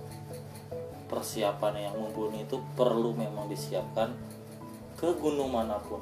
[1.13, 4.17] persiapan yang mumpuni itu perlu memang disiapkan
[4.97, 6.01] ke gunung mana pun.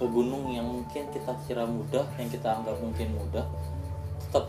[0.00, 3.44] Ke gunung yang mungkin kita kira mudah yang kita anggap mungkin mudah
[4.24, 4.48] tetap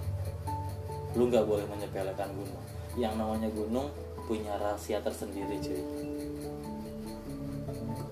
[1.17, 2.63] lu nggak boleh menyepelekan gunung.
[2.95, 3.87] Yang namanya gunung
[4.27, 5.83] punya rahasia tersendiri cuy.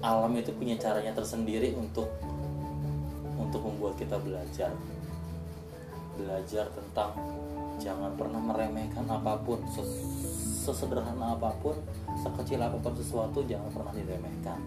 [0.03, 2.11] Alam itu punya caranya tersendiri untuk
[3.55, 4.75] untuk membuat kita belajar.
[6.19, 7.15] Belajar tentang
[7.79, 9.63] jangan pernah meremehkan apa pun
[10.59, 11.79] sesederhana apa pun
[12.19, 14.59] sekecil apa pun sesuatu jangan pernah diremehkan.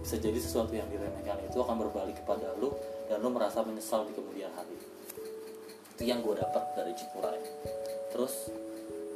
[0.00, 2.72] Bisa jadi sesuatu yang diremehkan itu akan berbalik kepada lu
[3.12, 4.80] dan lu merasa menyesal di kemudian hari.
[5.92, 7.44] Itu yang gue dapat dari Cikuray
[8.10, 8.48] terus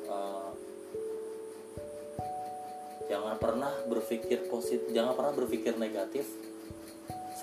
[0.07, 0.53] uh,
[3.09, 6.29] jangan pernah berpikir positif jangan pernah berpikir negatif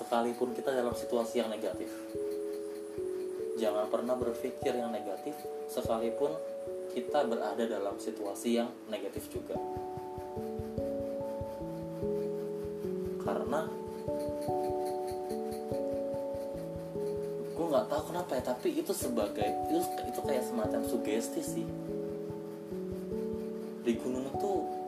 [0.02, 1.86] sekalipun kita dalam situasi yang negatif.
[3.54, 5.38] Jangan pernah berpikir yang negatif
[5.70, 6.34] sekalipun
[6.90, 9.54] kita berada dalam situasi yang negatif juga.
[13.22, 13.70] Karena
[17.54, 21.66] gue nggak tahu kenapa ya tapi itu sebagai itu itu kayak semacam sugesti sih.
[23.86, 24.81] Di gunung tuh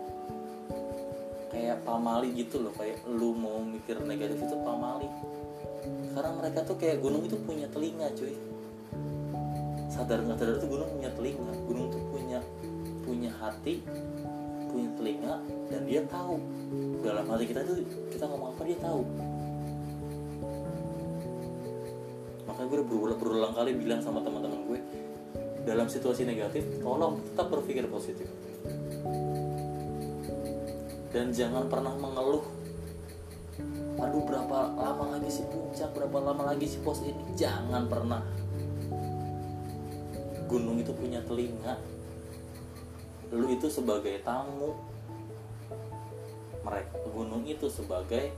[1.54, 5.06] kayak pamali gitu loh kayak lu mau mikir negatif itu pamali.
[6.10, 8.34] Karena mereka tuh kayak gunung itu punya telinga cuy.
[9.86, 11.54] Sadar nggak sadar tuh gunung punya telinga.
[11.62, 12.42] Gunung tuh punya
[13.06, 13.84] punya hati
[14.74, 15.34] punya telinga
[15.70, 16.42] dan dia tahu.
[17.06, 17.78] Dalam hati kita tuh
[18.10, 19.02] kita ngomong apa dia tahu.
[22.50, 24.78] Makanya gue berulang, berulang kali bilang sama teman-teman gue
[25.64, 28.28] dalam situasi negatif tolong tetap berpikir positif
[31.14, 32.42] dan jangan pernah mengeluh.
[34.02, 37.22] Aduh berapa lama lagi sih puncak berapa lama lagi sih pos ini?
[37.38, 38.18] Jangan pernah.
[40.50, 41.78] Gunung itu punya telinga.
[43.30, 44.74] Lu itu sebagai tamu.
[46.66, 48.34] Mereka gunung itu sebagai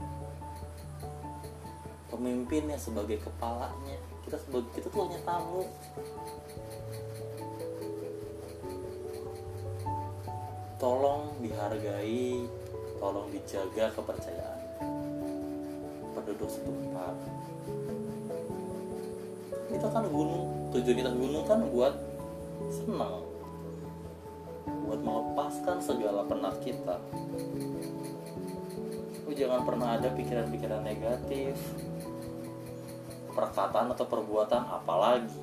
[2.13, 3.97] pemimpinnya sebagai kepalanya.
[4.21, 5.65] Kita sebagai kita tuh hanya tamu.
[10.77, 12.45] Tolong dihargai
[12.97, 14.59] tolong dijaga kepercayaan.
[16.17, 17.15] Penduduk setempat.
[19.67, 21.93] Kita kan gunung tujuan kita gunung kan buat
[22.71, 23.23] senang.
[24.87, 26.97] Buat melepaskan segala penat kita.
[29.27, 31.55] Lu jangan pernah ada pikiran-pikiran negatif
[33.37, 35.37] perkataan atau perbuatan apalagi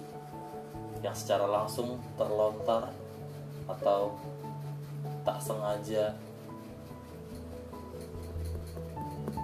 [0.98, 2.90] yang secara langsung terlontar
[3.70, 4.18] atau
[5.22, 6.10] tak sengaja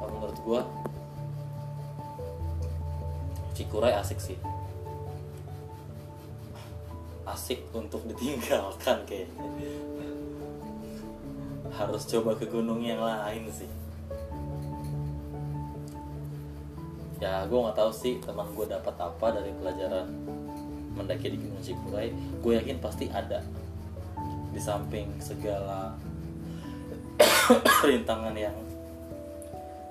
[0.09, 0.61] menurut gue
[3.61, 4.41] Cikuray asik sih.
[7.29, 9.45] Asik untuk ditinggalkan kayaknya.
[11.69, 13.69] Harus coba ke gunung yang lain sih.
[17.21, 20.09] Ya gue nggak tahu sih teman gue dapat apa dari pelajaran
[20.97, 22.17] mendaki di Gunung Cikuray.
[22.41, 23.45] Gue yakin pasti ada
[24.57, 25.93] di samping segala
[27.85, 28.57] rintangan yang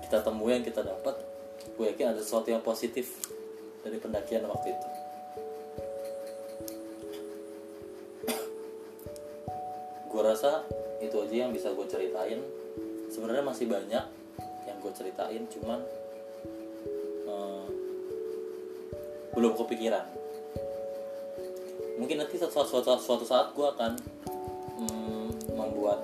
[0.10, 1.22] kita temui yang kita dapat
[1.78, 3.30] gue yakin ada sesuatu yang positif
[3.86, 4.88] dari pendakian waktu itu.
[10.10, 10.66] Gue rasa
[10.98, 12.42] itu aja yang bisa gue ceritain.
[13.14, 14.02] Sebenarnya masih banyak
[14.66, 15.78] yang gue ceritain cuman
[17.30, 17.66] eh,
[19.38, 20.10] belum kepikiran.
[22.02, 23.94] Mungkin nanti suatu, suatu, suatu saat gue akan
[24.82, 26.02] mm, membuat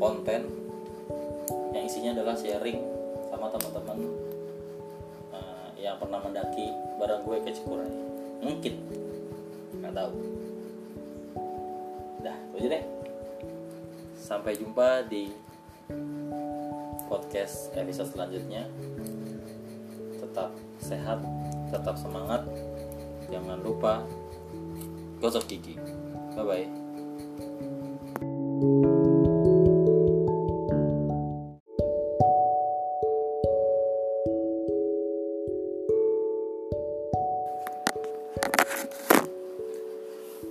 [0.00, 0.59] konten
[2.00, 2.80] isinya adalah sharing
[3.28, 3.98] sama teman-teman
[5.36, 7.92] eh, yang pernah mendaki bareng gue ke Cikuray
[8.40, 8.74] mungkin.
[9.76, 10.12] Nggak tahu.
[12.24, 12.84] Dah aja deh.
[14.16, 15.28] Sampai jumpa di
[17.04, 18.64] podcast episode selanjutnya.
[20.24, 21.20] Tetap sehat
[21.68, 22.48] tetap semangat.
[23.28, 24.08] Jangan lupa
[25.20, 25.76] gosok gigi.
[26.32, 26.79] Bye bye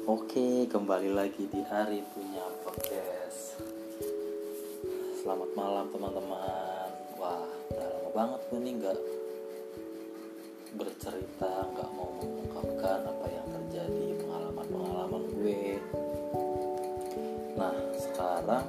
[0.09, 3.61] Oke, kembali lagi di hari punya podcast.
[5.21, 6.89] Selamat malam teman-teman.
[7.21, 8.99] Wah, udah lama banget gue nih nggak
[10.81, 15.77] bercerita, nggak mau mengungkapkan apa yang terjadi, pengalaman-pengalaman gue.
[17.53, 18.65] Nah, sekarang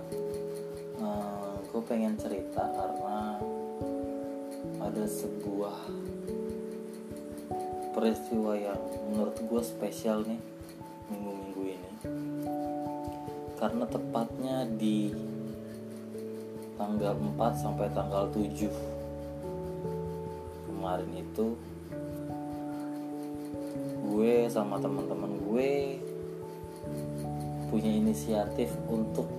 [1.00, 3.40] eh, gue pengen cerita karena
[4.76, 5.88] ada sebuah
[7.96, 10.59] peristiwa yang menurut gue spesial nih
[13.70, 15.14] karena tepatnya di
[16.74, 18.66] tanggal 4 sampai tanggal 7
[20.66, 21.54] kemarin itu
[24.10, 26.02] gue sama teman-teman gue
[27.70, 29.30] punya inisiatif untuk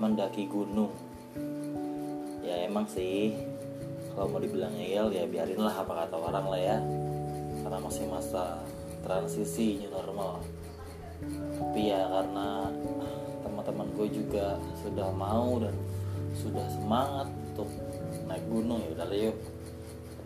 [0.00, 0.96] mendaki gunung.
[2.40, 3.36] Ya emang sih
[4.16, 6.80] kalau mau dibilang ngeyel ya biarin lah apa kata orang lah ya.
[7.60, 8.64] Karena masih masa
[9.04, 10.40] transisi new normal.
[11.60, 12.72] Tapi ya karena
[13.78, 15.70] teman-teman gue juga sudah mau dan
[16.34, 17.70] sudah semangat untuk
[18.26, 19.38] naik gunung ya udah yuk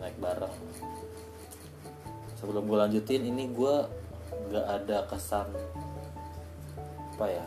[0.01, 0.57] naik bareng.
[2.41, 3.75] Sebelum gue lanjutin ini gue
[4.49, 5.53] nggak ada kesan
[7.13, 7.45] apa ya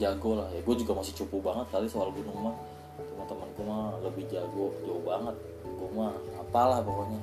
[0.00, 0.64] jago lah ya.
[0.64, 2.56] Gue juga masih cupu banget kali soal gunung mah.
[2.96, 5.36] Cuma teman-temanku mah lebih jago jauh banget.
[5.60, 7.20] Gue mah apalah pokoknya.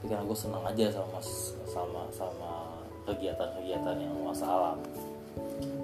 [0.00, 1.20] Tapi karena gue senang aja sama
[1.68, 4.80] sama sama kegiatan-kegiatan yang luas alam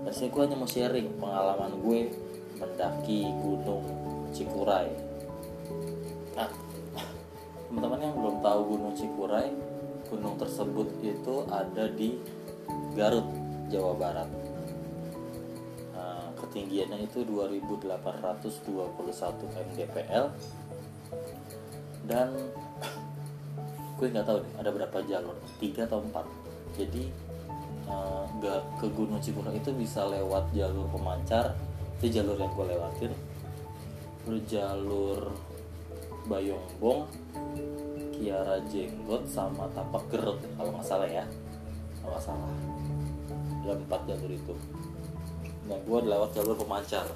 [0.09, 2.09] dan gue hanya mau sharing pengalaman gue
[2.57, 3.85] mendaki gunung
[4.33, 4.89] Cikuray.
[6.33, 6.49] Nah
[7.69, 9.53] teman-teman yang belum tahu gunung Cikuray
[10.09, 12.17] gunung tersebut itu ada di
[12.97, 13.29] Garut
[13.69, 14.29] Jawa Barat.
[15.93, 18.49] Nah, ketinggiannya itu 2821
[19.45, 20.25] mdpl
[22.09, 22.33] dan
[24.01, 26.25] gue nggak tahu nih ada berapa jalur tiga atau empat.
[26.73, 27.28] Jadi
[28.39, 31.57] nggak ke Gunung Cikurang itu bisa lewat jalur pemancar.
[31.99, 33.13] Itu jalur yang gue lewatin.
[34.23, 35.33] Terus jalur
[36.29, 37.09] Bayongbong
[38.13, 41.25] Kiara Jenggot sama Tapak Gerut kalau nggak salah ya.
[42.03, 42.53] Kalau nggak salah.
[43.65, 44.55] Ada empat jalur itu.
[45.67, 47.07] Nah gue lewat jalur pemancar.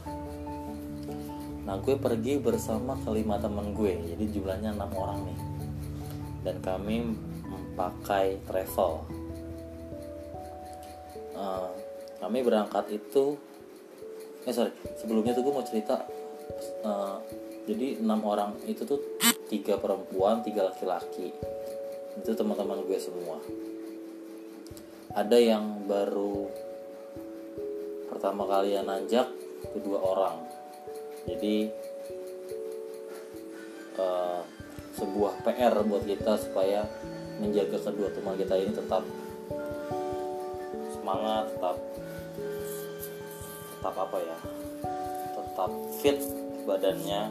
[1.62, 3.94] Nah gue pergi bersama kelima temen gue.
[4.16, 5.38] Jadi jumlahnya enam orang nih.
[6.42, 7.14] Dan kami
[7.46, 9.21] memakai travel
[12.22, 13.38] kami berangkat itu
[14.42, 16.02] eh sorry sebelumnya tuh gue mau cerita
[16.82, 17.18] uh,
[17.62, 18.98] jadi enam orang itu tuh
[19.46, 21.30] tiga perempuan tiga laki-laki.
[22.18, 23.38] Itu teman-teman gue semua.
[25.14, 26.48] Ada yang baru
[28.10, 29.30] pertama kali yang nanjak
[29.76, 30.36] kedua orang.
[31.28, 31.70] Jadi
[34.00, 34.42] uh,
[34.98, 36.82] sebuah PR buat kita supaya
[37.38, 39.06] menjaga kedua teman kita ini tetap
[41.02, 41.76] semangat tetap
[43.74, 44.38] tetap apa ya
[45.34, 46.18] tetap fit
[46.62, 47.22] badannya.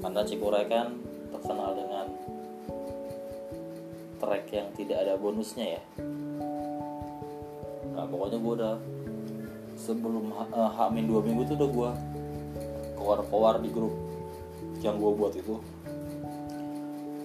[0.00, 0.96] Karena Cikuray kan
[1.34, 2.06] terkenal dengan
[4.22, 5.82] trek yang tidak ada bonusnya ya.
[7.90, 8.74] Nah pokoknya gue udah
[9.76, 11.90] sebelum uh, Hamin dua minggu tuh udah gue
[12.96, 13.92] kowar-kowar di grup
[14.80, 15.60] yang gue buat itu.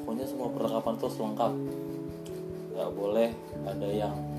[0.03, 1.53] Pokoknya semua perlengkapan terus lengkap.
[2.75, 3.29] Nggak boleh
[3.63, 4.34] ada yang eh,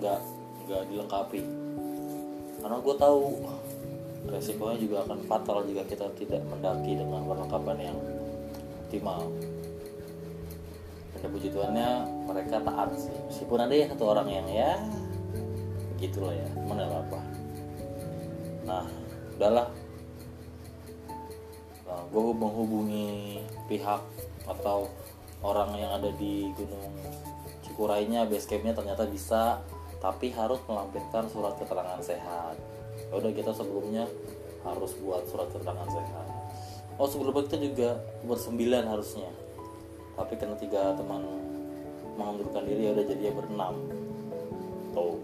[0.00, 0.20] nggak
[0.66, 1.42] nggak dilengkapi.
[2.60, 3.20] Karena gue tahu
[4.26, 7.98] resikonya juga akan fatal jika kita tidak mendaki dengan perlengkapan yang
[8.86, 9.30] optimal.
[11.16, 11.88] Dan puji Tuhannya
[12.28, 13.14] mereka taat sih.
[13.30, 14.78] Meskipun ada ya satu orang yang ya
[15.96, 17.20] gitulah ya mana apa
[18.66, 18.84] nah
[19.38, 19.68] udahlah.
[21.86, 23.40] Nah, gue menghubungi
[23.70, 24.02] pihak
[24.44, 24.90] atau
[25.40, 26.90] orang yang ada di gunung
[27.62, 29.62] Cikurainya base campnya ternyata bisa
[30.02, 32.56] tapi harus melampirkan surat keterangan sehat
[33.10, 34.04] ya udah kita sebelumnya
[34.66, 36.26] harus buat surat keterangan sehat
[36.96, 37.88] oh sebelumnya kita juga
[38.24, 39.30] bersembilan harusnya
[40.16, 41.22] tapi karena tiga teman
[42.16, 43.74] mengundurkan diri ya udah jadi ya berenam
[44.96, 45.20] tuh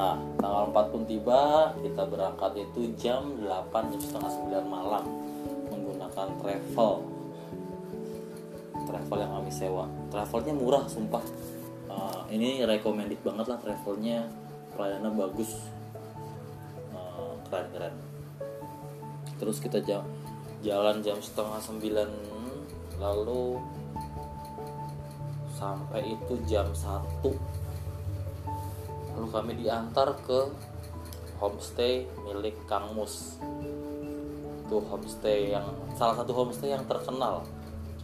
[0.00, 5.04] Nah, tanggal 4 pun tiba, kita berangkat itu jam 8 jam setengah 9 malam
[5.68, 6.92] menggunakan travel.
[8.88, 9.84] Travel yang kami sewa.
[10.08, 11.20] Travelnya murah, sumpah.
[12.30, 14.22] Ini recommended banget lah travelnya,
[14.78, 15.66] pelayanannya bagus,
[16.94, 17.90] uh, keren-keren.
[19.34, 20.06] Terus kita jam
[20.62, 23.58] jalan jam setengah 9 lalu
[25.58, 27.24] sampai itu jam 1
[29.16, 30.52] lalu kami diantar ke
[31.42, 33.42] homestay milik Kang Mus.
[34.68, 35.66] Itu homestay yang
[35.98, 37.42] salah satu homestay yang terkenal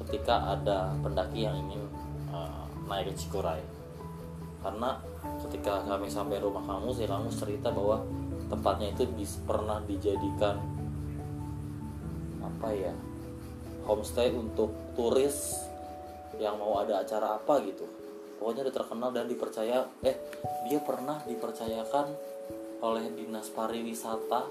[0.03, 1.87] ketika ada pendaki yang ingin
[2.35, 3.76] uh, naik ke Cikuray
[4.67, 4.99] karena
[5.47, 6.59] ketika kami sampai rumah
[6.99, 8.03] ya Kang Mus cerita bahwa
[8.51, 10.59] tempatnya itu bis, pernah dijadikan
[12.43, 12.91] apa ya
[13.87, 15.55] homestay untuk turis
[16.43, 17.87] yang mau ada acara apa gitu.
[18.43, 20.19] Pokoknya udah terkenal dan dipercaya eh
[20.67, 22.07] dia pernah dipercayakan
[22.83, 24.51] oleh dinas pariwisata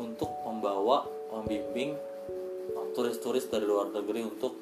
[0.00, 1.92] untuk membawa membimbing
[2.72, 4.56] uh, turis-turis dari luar negeri untuk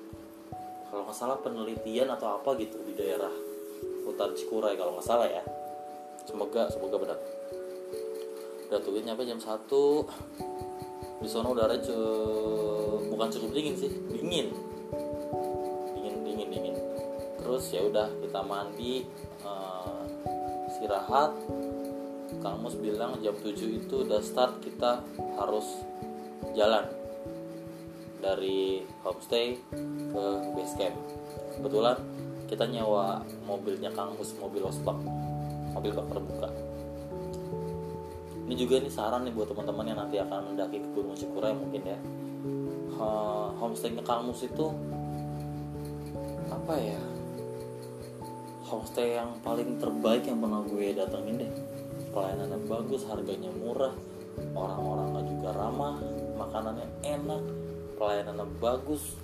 [0.91, 3.50] kalau nggak salah penelitian atau apa gitu di daerah
[4.21, 5.41] hutan Cikuray kalau nggak salah ya.
[6.29, 7.17] Semoga semoga benar.
[8.69, 9.49] Udah tuh nyampe jam 1
[11.25, 11.81] di sana udara
[13.09, 14.53] bukan cukup dingin sih dingin.
[17.41, 19.09] Terus ya udah kita mandi
[19.41, 20.05] uh,
[20.69, 21.33] istirahat.
[22.45, 25.01] Kang Mus bilang jam 7 itu udah start kita
[25.41, 25.65] harus
[26.53, 26.85] jalan
[28.21, 29.57] dari homestay
[30.13, 30.97] ke base camp.
[31.57, 31.97] Kebetulan
[32.51, 34.99] kita nyawa mobilnya Kang Mus mobil osbak.
[35.71, 36.51] Mobil bak terbuka
[38.51, 41.87] ini juga nih saran nih buat teman-teman yang nanti akan mendaki ke Gunung Cikuray mungkin
[41.87, 41.95] ya.
[43.63, 44.75] Homestaynya Kang Mus itu
[46.51, 46.99] apa ya?
[48.67, 51.53] Homestay yang paling terbaik yang pernah gue datengin deh.
[52.11, 53.95] Pelayanannya bagus harganya murah
[54.51, 56.03] orang-orangnya juga ramah
[56.35, 57.43] makanannya enak
[58.03, 59.15] pelayanannya bagus.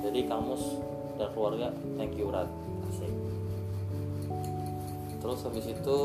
[0.00, 0.64] Jadi kamus
[1.16, 2.48] dan keluarga thank you Rat
[2.92, 3.12] asik.
[5.20, 5.98] Terus habis itu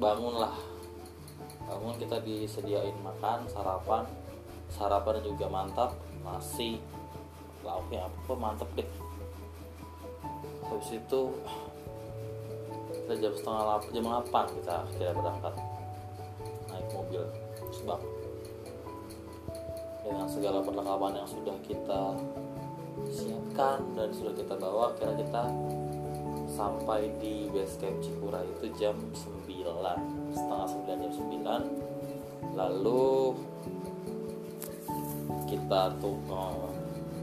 [0.00, 0.56] bangunlah.
[1.68, 4.08] Bangun kita disediain makan sarapan.
[4.72, 5.92] Sarapan juga mantap
[6.24, 6.80] nasi.
[7.60, 8.88] Lauknya apa mantep deh.
[10.64, 11.20] Habis itu
[12.90, 15.54] kita jam setengah 8, jam 8 kita kira berangkat.
[16.72, 17.22] Naik mobil
[17.74, 18.00] sebab.
[20.00, 22.16] Dengan segala perlengkapan yang sudah kita
[23.08, 25.48] siapkan dan sudah kita bawa kira kita
[26.50, 33.38] sampai di base camp Cikura itu jam 9 setengah 9 jam 9 lalu
[35.46, 36.18] kita tuh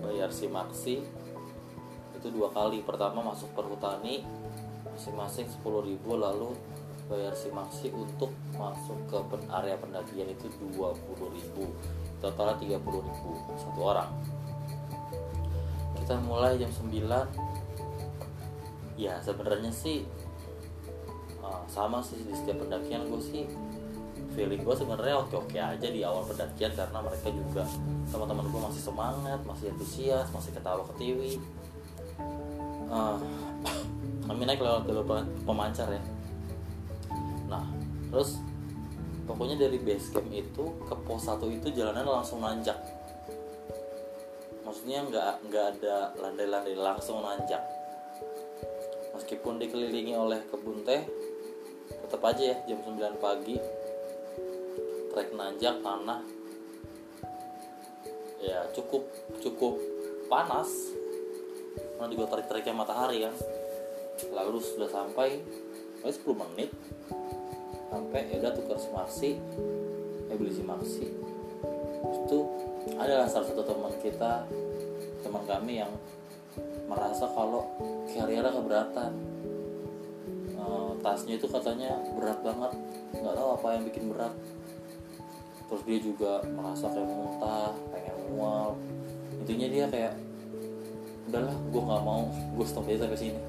[0.03, 1.03] bayar si maksi
[2.17, 2.81] itu dua kali.
[2.83, 4.25] Pertama masuk perhutani
[4.97, 6.57] masing-masing 10.000 lalu
[7.05, 9.17] bayar si maksi untuk masuk ke
[9.53, 10.97] area pendakian itu 20.000
[12.17, 14.09] totalnya 30.000 satu orang
[16.07, 17.03] kita mulai jam 9
[18.95, 20.07] ya sebenarnya sih
[21.43, 23.43] uh, sama sih di setiap pendakian gue sih.
[24.31, 27.67] Feeling gue sebenarnya oke oke aja di awal pendakian karena mereka juga
[28.07, 31.35] teman-teman gue masih semangat masih antusias masih ketawa ketiwi.
[32.87, 33.19] Uh,
[34.23, 35.03] kami naik lewat jalur
[35.43, 35.99] pemancar ya.
[37.51, 37.67] Nah
[38.07, 38.39] terus
[39.27, 42.79] pokoknya dari base camp itu ke pos 1 itu jalannya langsung nanjak
[44.67, 47.63] maksudnya nggak nggak ada landai-landai langsung nanjak.
[49.15, 51.07] Meskipun dikelilingi oleh kebun teh
[51.87, 53.55] tetap aja ya jam 9 pagi.
[55.15, 56.19] Trek nanjak tanah.
[58.43, 59.07] Ya cukup
[59.39, 59.79] cukup
[60.27, 60.67] panas.
[61.95, 63.33] Karena juga tarik-tariknya matahari kan.
[64.35, 65.39] Lalu sudah sampai
[66.03, 66.75] 10 menit.
[67.87, 69.39] Sampai ya udah tukar simaksi
[70.27, 71.07] eh beli simaksi
[72.03, 72.39] itu
[72.95, 74.47] adalah salah satu teman kita
[75.25, 75.91] teman kami yang
[76.87, 77.67] merasa kalau
[78.07, 79.11] carrier keberatan.
[80.55, 80.63] E,
[81.03, 82.71] tasnya itu katanya berat banget
[83.11, 84.33] nggak tahu apa yang bikin berat.
[85.67, 88.79] Terus dia juga merasa kayak muntah pengen mual.
[89.43, 90.13] Intinya dia kayak
[91.27, 93.41] udahlah gue nggak mau gue stop aja sampai sini.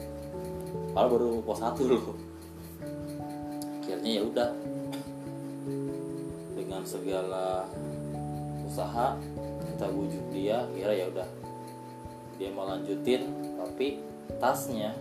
[0.93, 2.05] Kalau baru pos satu loh.
[3.86, 4.51] Akhirnya ya udah.
[6.59, 7.70] Dengan segala
[8.79, 9.18] usaha
[9.74, 11.26] kita bujuk dia kira ya udah.
[12.39, 13.26] Dia mau lanjutin
[13.59, 13.99] tapi
[14.39, 14.95] tasnya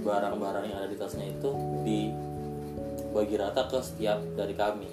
[0.00, 1.52] barang-barang yang ada di tasnya itu
[1.84, 4.88] dibagi rata ke setiap dari kami.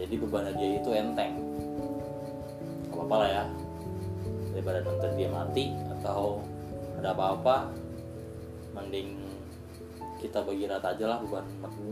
[0.00, 1.44] Jadi beban dia itu enteng.
[2.88, 3.44] Apa apa lah ya.
[4.56, 6.40] Daripada nonton dia mati atau
[6.96, 7.68] ada apa-apa
[8.72, 9.20] mending
[10.24, 11.44] kita bagi rata aja lah beban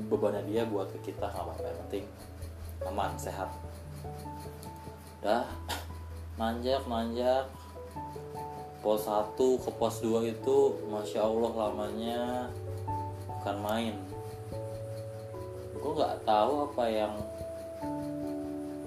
[0.08, 2.04] bebannya dia buat ke kita nggak apa-apa yang penting
[2.84, 3.48] aman sehat
[5.18, 5.44] dah
[6.38, 7.44] manjak manjak.
[8.78, 10.56] Pos 1 ke pos 2 itu
[10.86, 12.46] masya allah lamanya
[13.26, 13.94] bukan main.
[15.74, 17.14] Gue nggak tahu apa yang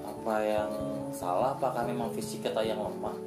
[0.01, 0.71] apa yang
[1.11, 3.19] salah apakah memang fisik kita yang lemah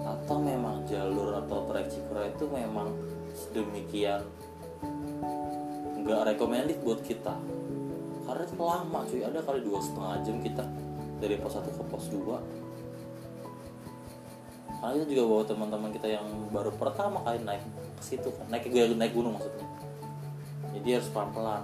[0.00, 2.88] atau memang jalur atau trek Cikura itu memang
[3.36, 4.24] sedemikian
[6.02, 7.36] nggak recommended buat kita.
[8.24, 9.20] Karena itu lama cuy.
[9.20, 10.64] Ada kali dua setengah jam kita
[11.22, 12.62] dari pos 1 ke pos 2
[14.82, 17.62] karena kita juga bawa teman-teman kita yang baru pertama kali naik
[17.94, 18.50] ke situ kan.
[18.50, 18.66] Naik
[18.98, 19.62] naik gunung maksudnya.
[20.74, 21.62] Jadi harus pelan-pelan.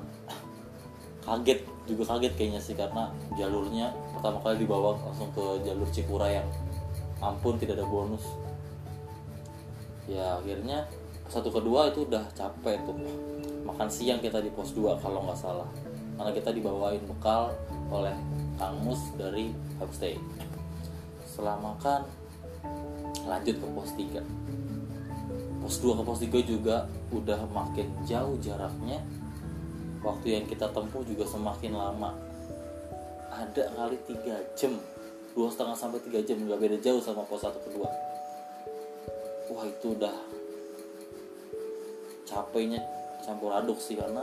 [1.27, 6.47] Kaget juga kaget kayaknya sih karena jalurnya pertama kali dibawa langsung ke jalur Cikura yang
[7.19, 8.23] ampun tidak ada bonus.
[10.07, 10.87] Ya akhirnya
[11.27, 12.95] satu kedua itu udah capek tuh.
[13.67, 15.67] Makan siang kita di pos 2 kalau nggak salah
[16.19, 17.55] karena kita dibawain bekal
[17.89, 18.13] oleh
[18.59, 20.19] Kang Mus dari homestay
[21.23, 22.03] setelah makan
[23.31, 26.77] lanjut ke pos 3 pos 2 ke pos 3 juga
[27.15, 29.05] udah makin jauh jaraknya.
[29.99, 32.15] Waktu yang kita tempuh juga semakin lama.
[33.29, 34.79] Ada kali 3 jam.
[35.35, 37.91] Dua setengah sampai 3 jam nggak beda jauh sama pos 1 kedua
[39.49, 40.15] wah itu udah
[42.29, 42.85] capeknya
[43.25, 44.23] campur aduk sih karena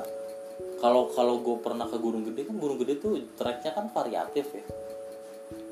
[0.80, 4.66] kalau kalau gue pernah ke Gunung Gede kan Gunung Gede tuh treknya kan variatif ya.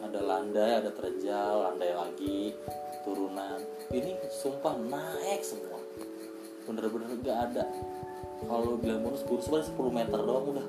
[0.04, 2.56] Ada landai ada terjal landai lagi
[3.04, 3.60] turunan.
[3.92, 5.80] Ini sumpah naik semua.
[6.64, 7.64] Bener-bener gak ada.
[8.44, 10.68] Kalau bilang bonus bonus paling 10 meter doang udah.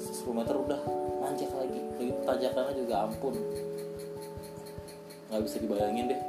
[0.00, 0.80] 10 meter udah
[1.24, 1.80] nanjak lagi.
[2.00, 3.34] Begitu tanjakannya juga ampun.
[5.28, 6.20] Nggak bisa dibayangin deh.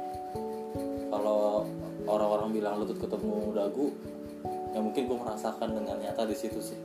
[1.08, 1.64] Kalau
[2.08, 3.92] orang-orang bilang lutut ketemu dagu
[4.72, 6.78] ya mungkin gue merasakan dengan nyata di situ sih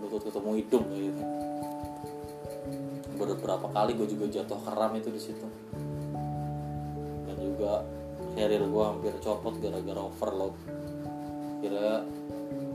[0.00, 1.22] lutut ketemu hidung gitu.
[3.20, 5.46] Beberapa kali gue juga jatuh keram itu di situ.
[7.28, 7.84] Dan juga
[8.32, 10.54] carrier gue hampir copot gara-gara overload.
[11.60, 12.00] Kira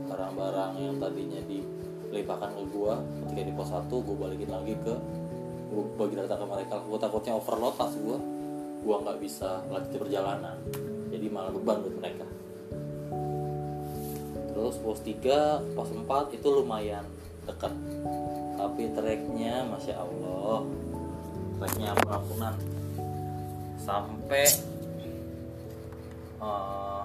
[0.06, 2.92] barang-barang yang tadinya dilimpahkan ke gue
[3.26, 4.94] ketika di pos 1 gue balikin lagi ke
[5.74, 6.74] gue bagi data ke mereka.
[6.86, 8.18] Gue takutnya overload tas gue
[8.86, 10.56] gue nggak bisa lanjut perjalanan.
[11.10, 12.35] Jadi malah beban buat mereka
[14.56, 17.04] terus pos 3 pos 4 itu lumayan
[17.44, 17.76] dekat
[18.56, 20.64] tapi treknya masya Allah
[21.60, 22.56] treknya ampun-ampunan
[23.76, 24.48] sampai
[26.40, 27.04] uh,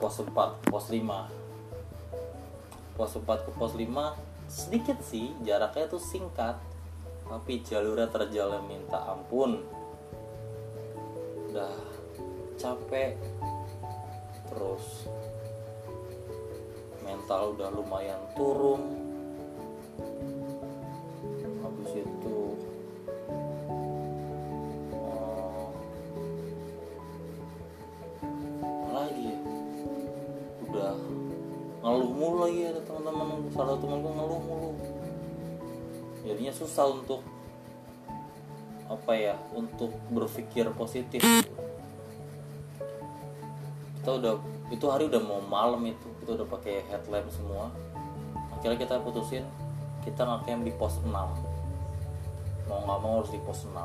[0.00, 6.56] pos 4 pos 5 pos 4 ke pos 5 sedikit sih jaraknya tuh singkat.
[7.28, 9.60] Tapi jalurnya terjal minta ampun.
[11.52, 11.76] Udah
[12.56, 13.20] capek.
[14.48, 15.04] Terus
[17.08, 18.84] mental udah lumayan turun.
[21.64, 22.38] Habis itu
[28.92, 29.38] lagi ya?
[30.68, 30.92] Udah
[31.80, 33.48] ngeluh mulu lagi ada teman-teman.
[33.56, 34.70] Salah satu teman ngeluh mulu.
[36.28, 37.24] Jadinya susah untuk
[38.88, 41.20] apa ya untuk berpikir positif
[44.08, 44.40] kita udah
[44.72, 47.68] itu hari udah mau malam itu kita udah pakai headlamp semua.
[48.56, 49.44] Akhirnya kita putusin
[50.00, 51.28] kita ngecamp di pos 6 mau
[52.88, 53.76] nggak mau harus di pos 6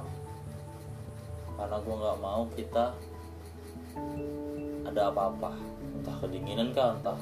[1.59, 2.95] karena gue nggak mau kita
[4.87, 5.59] ada apa-apa.
[5.91, 7.19] Entah kedinginan kah entah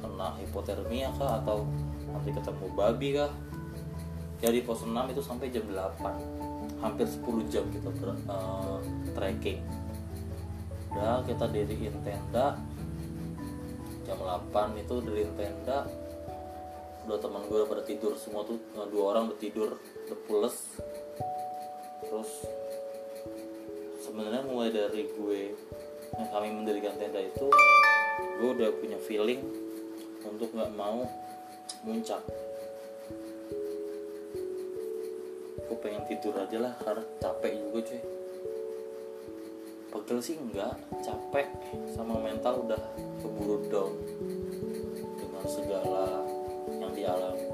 [0.00, 1.68] kena hipotermia kah atau
[2.08, 3.32] nanti ketemu babi kah.
[4.40, 7.92] Jadi pos 6 itu sampai jam 8 hampir 10 jam kita
[8.32, 8.80] uh,
[9.12, 9.60] trekking
[10.90, 12.58] udah kita diriin tenda.
[14.02, 15.86] Jam 8 itu diriin tenda.
[17.06, 20.56] Udah teman gue pada tidur semua tuh uh, dua orang udah tidur udah pules.
[22.04, 22.30] Terus
[24.02, 25.40] sebenarnya mulai dari gue
[26.18, 27.46] yang kami mendirikan tenda itu
[28.42, 29.40] gue udah punya feeling
[30.26, 31.06] untuk nggak mau
[31.86, 32.20] muncak.
[35.70, 38.19] Gue pengen tidur aja lah karena capek juga cuy
[40.00, 40.80] pegel sih enggak.
[41.04, 41.44] Capek.
[41.92, 42.80] Sama mental udah
[43.20, 43.92] keburu down
[45.20, 46.24] dengan segala
[46.72, 47.44] yang dialami.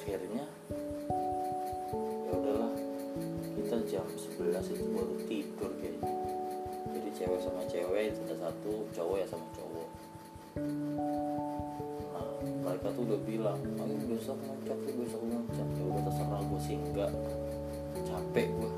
[0.00, 0.48] Akhirnya
[2.24, 2.72] ya udahlah.
[3.60, 6.12] Kita jam 11 itu baru tidur kayaknya
[6.92, 9.88] jadi cewek sama cewek itu ada satu cowok ya sama cowok.
[12.12, 12.26] Nah
[12.64, 16.76] mereka tuh udah bilang ayo besok muncak tuh besok muncak ya udah terserah gue sih
[16.76, 17.12] enggak.
[18.02, 18.70] Capek gue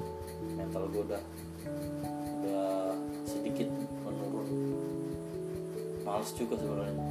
[0.54, 1.22] mental gue udah
[1.66, 2.94] udah
[3.24, 3.68] sedikit
[4.04, 4.48] menurun.
[6.04, 7.06] Males juga sebenarnya.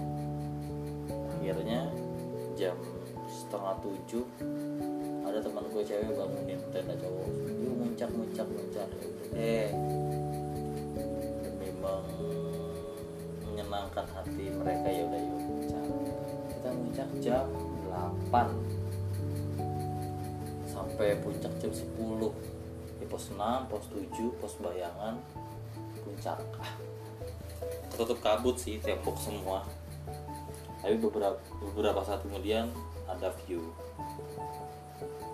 [1.33, 1.89] Akhirnya
[2.53, 2.77] jam
[3.27, 4.25] setengah tujuh
[5.25, 7.27] ada teman gue cewek bangunin tenda cowok.
[7.59, 8.45] Yuk muncak muncak.
[8.47, 9.69] Muncak ya udah deh
[11.43, 11.69] demi
[13.49, 15.83] menyenangkan hati mereka ya udah yuk muncak.
[16.53, 17.49] Kita muncak jam
[17.89, 18.53] 8
[20.69, 22.62] sampai puncak jam 10 di
[23.13, 23.37] pos 6,
[23.69, 25.21] pos 7, pos bayangan
[26.01, 26.41] puncak.
[27.93, 29.61] Tutup kabut sih tembok semua.
[30.81, 32.73] Tapi beberapa beberapa saat kemudian
[33.05, 33.61] ada view.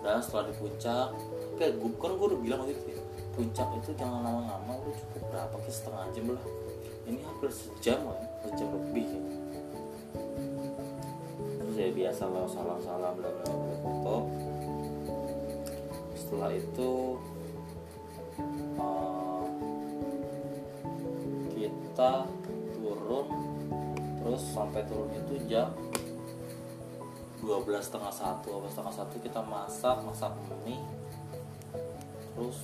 [0.04, 1.08] Dan setelah di puncak
[1.56, 3.00] kayak gue kan gue udah bilang waktu itu
[3.32, 6.44] puncak itu jangan lama-lama udah cukup berapa kayak setengah jam lah.
[7.08, 9.08] Ini hampir sejam lah ya, sejam lebih.
[9.08, 9.22] Ya.
[11.56, 14.16] terus ya biasa lah salam-salam bla bla bla foto.
[16.12, 17.16] Setelah itu
[22.00, 22.24] kita
[22.80, 23.28] turun
[24.24, 25.68] terus sampai turun itu jam
[27.44, 28.64] 12 setengah satu.
[28.72, 30.32] setengah satu kita masak masak
[30.64, 30.80] mie
[32.32, 32.56] terus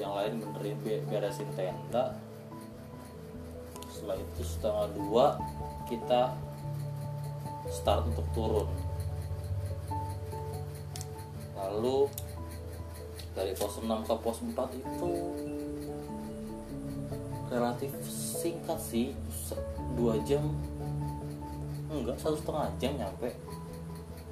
[0.00, 2.16] yang lain benerin be- beresin tenda.
[3.92, 5.36] Setelah itu setengah dua
[5.84, 6.32] kita
[7.68, 8.72] start untuk turun.
[11.60, 12.08] Lalu
[13.36, 15.12] dari pos 6 ke pos 4 itu
[17.52, 17.92] relatif
[18.38, 19.10] singkat sih
[19.98, 20.46] dua jam.
[21.90, 23.34] Enggak satu setengah jam nyampe.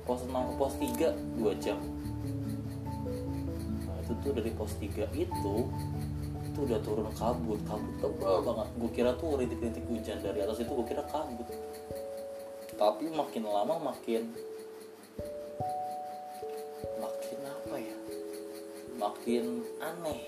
[0.06, 1.82] Pos 6 ke pos 3 dua jam.
[3.82, 5.54] Nah itu tuh dari pos 3 itu
[6.46, 7.58] itu udah turun kabut.
[7.66, 8.68] Kabut tebal banget.
[8.78, 11.50] Gue kira tuh rintik-rintik hujan dari atas itu gue kira kabut.
[12.78, 14.30] Tapi makin lama makin
[17.02, 17.96] makin apa ya?
[18.94, 19.44] Makin
[19.82, 20.22] aneh.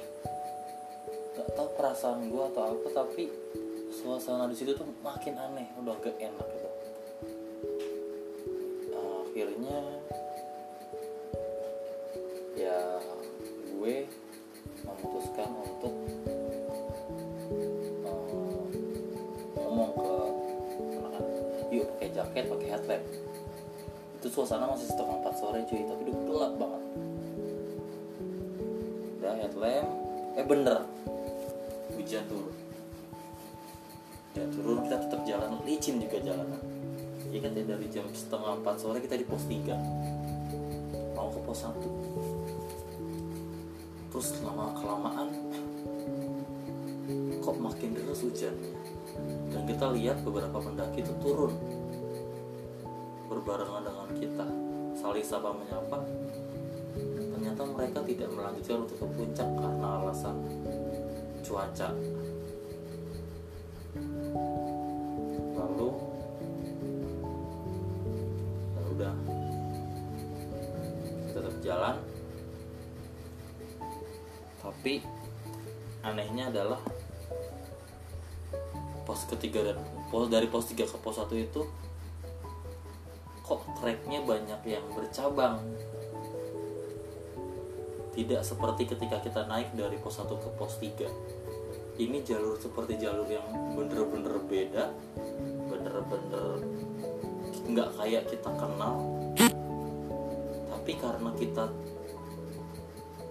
[1.38, 3.30] Gak tau perasaan gue atau apa tapi
[4.08, 6.70] suasana di situ tuh makin aneh udah gak enak gitu.
[8.96, 9.78] Akhirnya
[12.56, 13.04] ya
[13.68, 14.08] gue
[14.80, 15.92] memutuskan untuk
[18.08, 18.64] uh,
[19.60, 20.14] ngomong ke
[21.04, 21.24] anak
[21.68, 23.04] yuk pakai jaket pakai headlamp.
[24.16, 26.84] Itu suasana masih setengah empat sore cuy tapi udah gelap banget.
[29.20, 29.88] Udah headlamp
[30.40, 30.80] eh bener
[31.92, 32.67] hujan turun
[34.38, 35.58] ya turun kita tetap jalan.
[35.66, 36.62] Licin juga jalanan
[37.28, 39.68] ya kan dari jam setengah empat sore kita di pos 3
[41.12, 41.76] mau ke pos 1
[44.08, 45.28] terus lama kelamaan
[47.44, 48.72] kok makin deras hujannya
[49.48, 51.56] dan kita lihat beberapa pendaki itu turun.
[53.28, 54.46] Berbarengan dengan kita.
[54.98, 56.04] Saling sapa menyapa.
[57.32, 60.36] Ternyata mereka tidak melanjutkan untuk ke puncak karena alasan
[61.46, 61.88] cuaca
[76.48, 76.80] adalah
[79.08, 79.78] pos ketiga dan
[80.12, 81.62] pos dari pos 3 ke pos 1 itu
[83.44, 85.64] kok treknya banyak yang bercabang.
[88.12, 91.48] Tidak seperti ketika kita naik dari pos 1 ke pos 3
[91.98, 93.42] ini jalur seperti jalur yang
[93.74, 94.94] bener-bener beda
[95.66, 96.62] bener-bener
[97.68, 98.96] nggak kayak kita kenal.
[100.68, 101.64] Tapi karena kita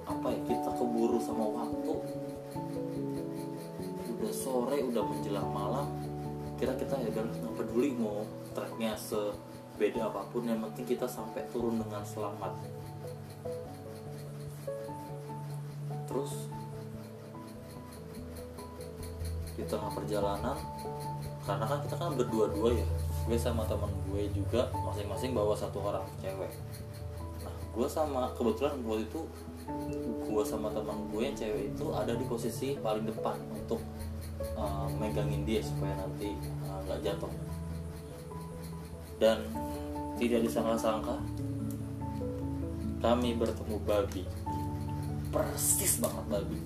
[0.07, 1.95] apa ya kita keburu sama waktu
[4.57, 5.85] sore udah menjelang malam
[6.57, 8.25] kira kita ya udah nggak peduli mau
[8.57, 12.57] treknya sebeda apa pun yang penting kita sampai turun dengan selamat.
[16.09, 16.49] Terus
[19.53, 20.57] di tengah perjalanan
[21.45, 22.87] karena kan kita kan berdua-dua ya
[23.29, 26.49] gue sama teman gue juga masing-masing bawa satu orang cewek.
[27.45, 29.21] Nah gue sama kebetulan waktu itu
[30.25, 33.85] gue sama teman gue yang cewek itu ada di posisi paling depan untuk
[34.57, 36.33] uh, megangin dia supaya nanti
[36.65, 37.33] nggak uh, jatuh.
[39.17, 39.45] Dan
[40.17, 41.17] tidak disangka-sangka
[42.99, 44.25] kami bertemu babi.
[45.29, 46.59] Persis banget babi.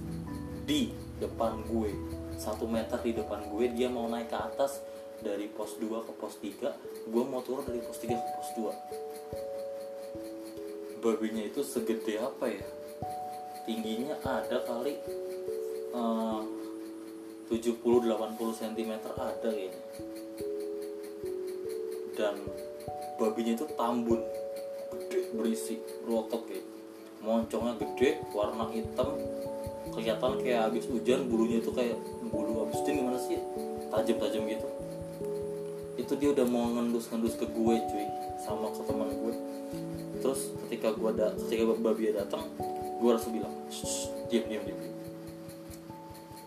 [0.64, 0.82] Di
[1.20, 1.92] depan gue.
[2.40, 4.82] Satu meter di depan gue dia mau naik ke atas
[5.22, 9.22] dari pos 2 ke pos 3 gue mau turun dari pos 3 ke pos 2
[11.02, 12.66] babinya itu segede apa ya?
[13.66, 15.02] Tingginya ada kali
[15.98, 16.41] uh,
[17.52, 19.82] 70-80 cm ada kayaknya.
[22.16, 22.36] Dan
[23.20, 24.24] babinya itu tambun
[24.96, 25.76] gede berisi
[26.08, 26.64] berotot kayak
[27.20, 29.20] moncongnya gede warna hitam
[29.92, 32.00] kelihatan kayak habis hujan bulunya itu kayak
[32.32, 33.36] bulu habis hujan gimana sih?
[33.92, 34.68] Tajam-tajam gitu.
[36.00, 38.08] Itu dia udah mau ngendus-ngendus ke gue cuy
[38.40, 39.36] sama ke teman gue.
[40.24, 42.48] Terus ketika gue ada ketika babi datang
[43.02, 43.52] gue langsung bilang
[44.32, 44.91] diam diam diam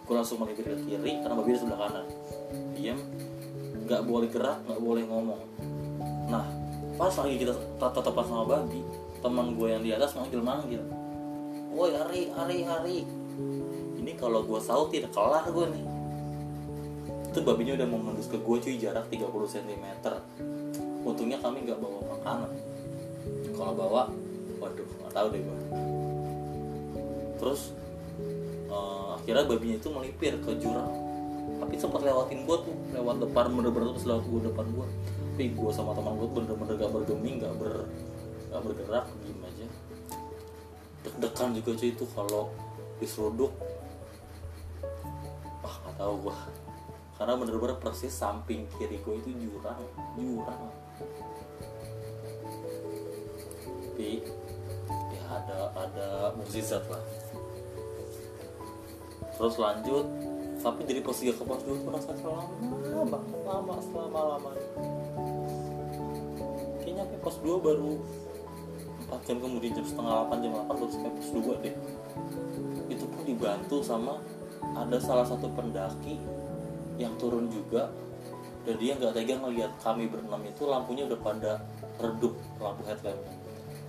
[0.05, 2.07] gue langsung melipir ke kiri karena babi di sebelah kanan.
[2.77, 2.99] Diam
[3.85, 5.43] nggak boleh gerak nggak boleh ngomong.
[6.29, 6.45] Nah
[6.95, 8.81] pas lagi kita tatapan sama babi
[9.25, 10.83] teman gue yang di atas manggil manggil.
[11.75, 12.99] Woi hari hari hari
[13.99, 15.85] ini kalau gue saut tidak kelar gue nih.
[17.33, 19.85] Itu babinya udah mau ke gue cuy jarak 30 cm
[21.05, 22.53] untungnya kami nggak bawa makanan.
[23.57, 24.03] Kalau bawa
[24.61, 25.59] waduh nggak tahu deh gue
[27.45, 27.77] terus
[29.25, 30.93] akhirnya babinya itu melipir ke jurang.
[31.65, 34.87] Tapi sempat lewatin gue tuh lewat depan bener-bener terus lewat gue depan gue
[35.35, 37.91] tapi gue sama teman gue bener-bener gak bergeming gak ber
[38.55, 39.67] gak bergerak diem aja.
[41.03, 42.55] Deg-degan juga cuy itu kalau
[43.03, 43.51] diseruduk.
[45.59, 46.37] Wah nggak tahu gue
[47.19, 49.83] karena bener-bener persis samping kiri gue itu jurang
[50.15, 50.71] jurang.
[53.91, 54.23] Tapi
[55.19, 56.07] ya ada ada
[56.39, 57.03] mukjizat lah
[59.35, 60.07] terus lanjut
[60.65, 64.51] tapi dari pos 3 ke pos 2 itu rasanya lama lama selama lama.
[66.81, 68.01] Kayaknya sampai pos 2 baru
[69.13, 71.75] 4 jam kemudian jam setengah 8 jam 8 baru sampai pos 2 deh.
[72.89, 74.25] Itu pun dibantu sama
[74.73, 76.17] ada salah satu pendaki
[76.97, 77.93] yang turun juga
[78.65, 81.53] dan dia nggak tega ngeliat kami berenam itu lampunya udah pada
[82.01, 83.21] redup lampu headlamp.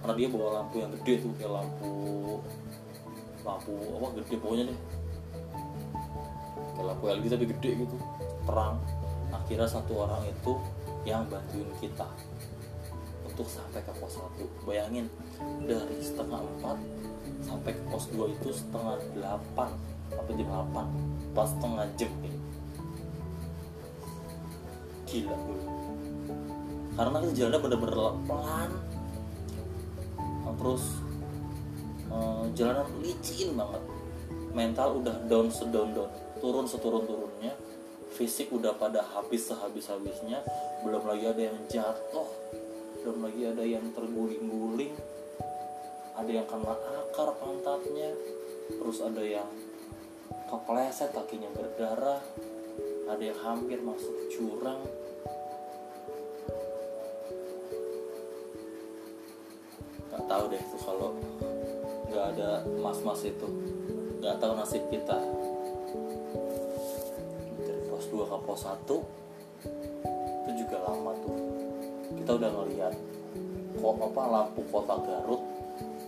[0.04, 1.92] Karena dia bawa lampu yang gede tuh kayak lampu
[3.48, 4.80] lampu apa gede pokoknya deh
[6.76, 7.98] kayak lampu LED tapi gede gitu.
[8.46, 8.78] Terang.
[9.32, 10.54] Akhirnya satu orang itu
[11.08, 12.08] yang bantuin kita
[13.26, 15.12] untuk sampai ke pos 1 bayangin
[15.68, 21.86] dari setengah 4 sampai ke pos 2 itu setengah 8 sampai jam 8 pas setengah
[22.00, 22.36] jam nih
[25.06, 25.60] gila gue
[26.96, 28.72] karena itu jalannya bener-bener pelan.
[30.56, 30.84] Terus
[32.08, 33.84] uh, jalanan licin banget.
[34.56, 36.08] Mental udah down sedown down
[36.46, 37.58] turun seturun turunnya
[38.14, 40.46] fisik udah pada habis sehabis habisnya
[40.86, 42.30] belum lagi ada yang jatuh
[43.02, 44.94] belum lagi ada yang terguling-guling
[46.14, 48.14] ada yang kena akar pantatnya
[48.70, 49.50] terus ada yang
[50.46, 52.22] kepleset kakinya berdarah
[53.06, 54.82] ada yang hampir masuk jurang.
[60.10, 61.10] Nggak tahu deh tuh kalau
[62.10, 62.50] nggak ada
[62.82, 63.48] mas-mas itu.
[64.22, 65.22] Nggak tahu nasib kita
[68.26, 68.82] 2 ke pos 1
[70.46, 71.38] itu juga lama tuh.
[72.18, 72.94] Kita udah ngeliat
[73.76, 75.42] kok apa lampu kota Garut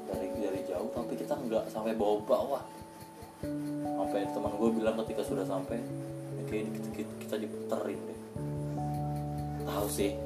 [0.10, 2.64] dari dari jauh tapi kita nggak sampai bawa bawah.
[3.86, 5.78] Sampai teman gue bilang ketika sudah sampai
[6.50, 8.20] kayak kita, kita, kita diputerin deh.
[9.68, 10.18] Tahu sih.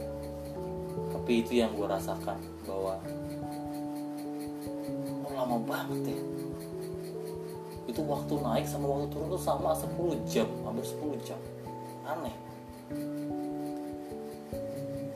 [1.12, 2.96] Tapi itu yang gue rasakan bahwa
[5.28, 6.20] oh, lama banget ya?
[7.92, 9.92] Itu waktu naik sama waktu turun tuh sama 10
[10.24, 11.40] jam hampir 10 jam
[12.06, 12.36] aneh.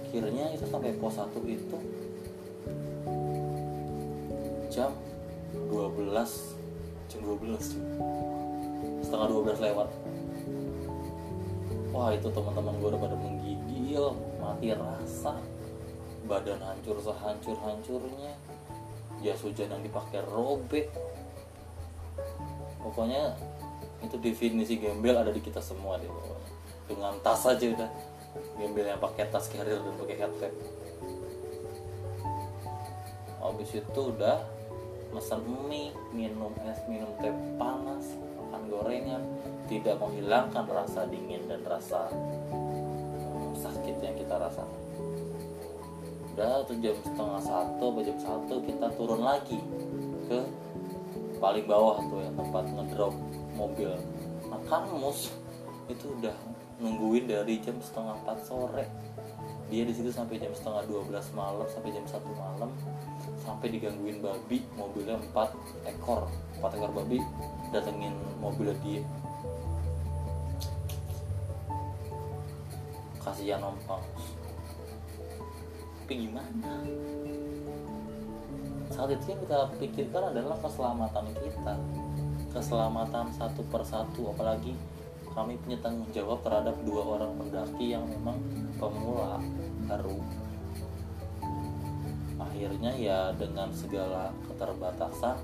[0.05, 1.77] Akhirnya itu sampai pos 1 itu
[4.71, 4.91] jam
[5.71, 6.11] 12
[7.11, 9.89] jam 12 setengah 12 lewat.
[11.95, 14.03] Wah itu teman-teman gue udah pada menggigil
[14.39, 15.39] mati rasa.
[16.25, 18.33] Badan hancur sehancur-hancurnya.
[19.23, 20.91] Jas hujan yang dipakai robek.
[22.83, 23.35] Pokoknya
[24.05, 26.54] itu definisi gembel ada di kita semua deh pokoknya
[26.85, 27.89] dengan tas aja udah.
[28.59, 30.53] Gembel yang pakai tas carrier dan pakai headset.
[33.39, 34.43] Habis itu udah
[35.15, 39.23] pesan mie minum es minum teh panas makan gorengan.
[39.65, 44.85] Tidak menghilangkan rasa dingin dan rasa hmm, sakit yang kita rasakan
[46.35, 49.55] udah tuh jam setengah satu jam satu kita turun lagi
[50.27, 50.43] ke
[51.39, 53.15] paling bawah tuh yang tempat ngedrop
[53.55, 53.95] mobil.
[54.51, 55.31] Nah mus
[55.87, 56.35] itu udah
[56.79, 58.85] nungguin dari jam setengah empat sore.
[59.71, 62.69] Dia di situ sampai jam setengah 12 malam sampai jam satu malam
[63.41, 65.53] sampai digangguin babi mobilnya empat
[65.89, 66.29] ekor
[66.61, 67.17] empat ekor babi
[67.73, 69.01] datengin mobilnya dia.
[73.25, 74.05] Kasihan numpang
[76.05, 76.85] tapi gimana?
[78.93, 81.73] Saat itu yang kita pikirkan adalah keselamatan kita.
[82.53, 84.77] Keselamatan satu persatu apalagi
[85.35, 88.39] kami punya tanggung jawab terhadap dua orang pendaki yang memang
[88.79, 89.43] pemula
[89.85, 90.19] baru
[92.39, 95.37] akhirnya ya dengan segala keterbatasan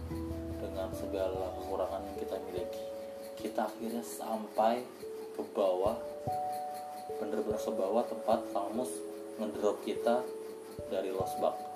[0.64, 2.84] dengan segala kekurangan yang kita miliki
[3.36, 4.88] kita akhirnya sampai
[5.36, 6.00] ke bawah
[7.20, 8.92] bener-bener ke bawah tempat kamus
[9.38, 10.24] ngedrop kita
[10.88, 11.72] dari losbak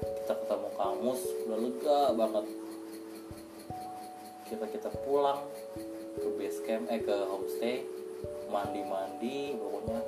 [0.00, 2.44] kita ketemu kamus udah lega banget.
[4.46, 5.42] Kita kita pulang
[6.16, 7.86] ke base camp eh ke homestay.
[8.50, 10.00] Mandi-mandi pokoknya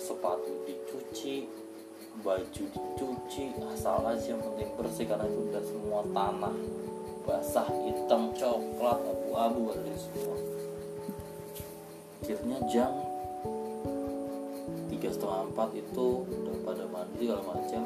[0.00, 1.44] sepatu dicuci
[2.24, 3.44] baju dicuci
[3.76, 6.56] asal aja yang penting bersih karena itu udah semua tanah.
[7.28, 10.36] Basah hitam coklat abu-abu ada semua.
[12.24, 12.92] Akhirnya jam
[14.88, 17.82] tiga setengah empat itu udah pada mandi segala macam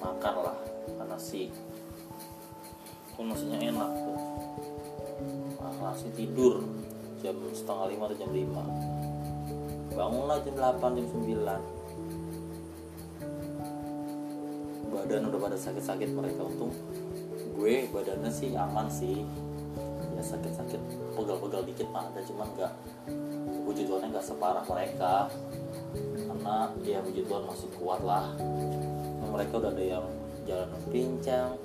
[0.00, 0.58] makan lah
[0.96, 1.52] karena sih
[3.14, 4.33] itu enak tuh
[5.80, 6.64] nasi tidur?
[7.24, 8.62] Jam setengah lima atau jam lima?
[9.94, 11.60] Bangunlah jam delapan jam sembilan.
[14.92, 16.44] Badan udah pada sakit-sakit mereka.
[16.44, 16.72] Untung
[17.54, 19.24] gue badannya sih aman sih.
[20.14, 20.80] Ya sakit-sakit.
[21.16, 22.72] Pegal-pegal dikit mah ada cuman nggak
[23.64, 25.32] puji Tuhan nggak separah mereka.
[26.14, 28.36] Karena ya puji Tuhan masih kuat lah.
[29.24, 30.06] Mereka udah ada yang
[30.44, 31.56] jalan pincang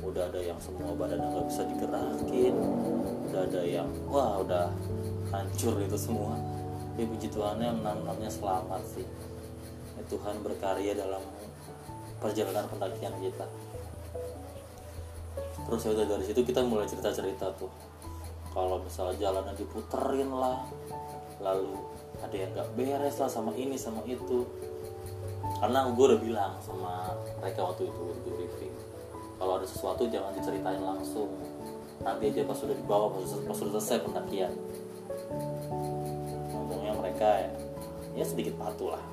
[0.00, 2.54] udah ada yang semua badan nggak bisa digerakin.
[3.30, 4.72] Udah ada yang wah udah
[5.30, 6.36] hancur itu semua.
[6.98, 9.06] Ya puji Tuhan yang enam-enamnya selamat sih.
[9.96, 11.22] Ya, Tuhan berkarya dalam
[12.20, 13.46] perjalanan pendakian kita.
[15.64, 17.70] Terus ya udah dari situ kita mulai cerita cerita tuh.
[18.50, 20.66] Kalau misalnya jalannya diputerin lah
[21.40, 21.78] lalu
[22.20, 24.44] ada yang nggak beres lah sama ini sama itu.
[25.60, 28.49] Karena gue udah bilang sama mereka waktu itu briefing
[29.40, 31.32] kalau ada sesuatu jangan diceritain langsung.
[32.04, 34.52] Nanti aja pas sudah dibawa pas, pas sudah selesai pendakian.
[36.52, 37.52] Ngomongnya mereka ya,
[38.20, 39.04] ya sedikit patuh lah.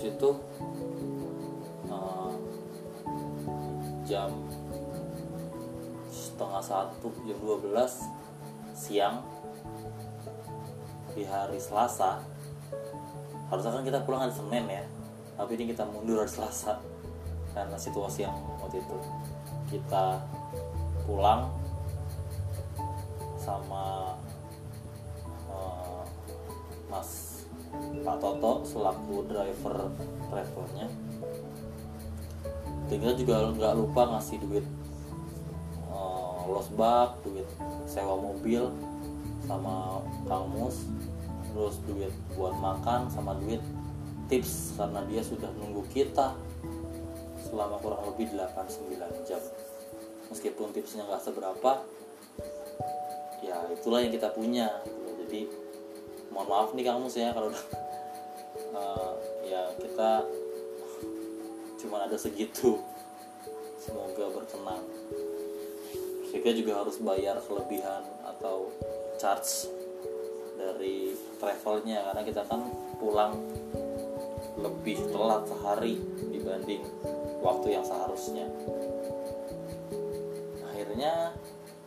[0.00, 0.30] Habis itu
[1.86, 2.34] uh,
[4.08, 4.32] jam
[6.08, 7.68] setengah satu jam 12
[8.72, 9.20] siang
[11.12, 12.24] di hari Selasa
[13.52, 14.84] harusnya kan kita pulang hari Senin ya
[15.36, 16.80] tapi ini kita mundur hari Selasa
[17.52, 18.96] karena situasi yang waktu itu.
[19.70, 20.22] Kita
[21.06, 21.50] pulang
[23.40, 24.14] sama
[25.50, 26.02] uh,
[26.90, 27.42] Mas
[28.02, 29.90] Pak Toto selaku driver
[30.30, 30.86] travelnya
[32.90, 34.66] tinggal juga nggak lupa ngasih duit
[35.94, 37.46] uh, losbak duit
[37.86, 38.66] sewa mobil
[39.46, 40.50] sama Kang
[41.50, 43.62] terus duit buat makan sama duit
[44.30, 46.34] tips karena dia sudah nunggu kita
[47.48, 49.42] selama kurang lebih 8-9 jam.
[50.30, 51.82] Meskipun tipsnya nggak seberapa
[53.40, 54.68] ya itulah yang kita punya
[55.26, 55.48] jadi
[56.28, 57.50] mohon maaf nih kamu ya kalau
[58.76, 59.12] uh,
[59.50, 60.28] ya kita
[61.80, 62.78] cuma ada segitu.
[63.80, 64.84] Semoga berkenan.
[66.28, 68.70] Sehingga juga harus bayar kelebihan atau
[69.16, 69.72] charge
[70.60, 72.60] dari travelnya karena kita kan
[73.00, 73.34] pulang
[74.60, 75.96] lebih telat sehari
[76.28, 76.84] dibanding
[77.40, 78.46] waktu yang seharusnya.
[80.70, 81.34] Akhirnya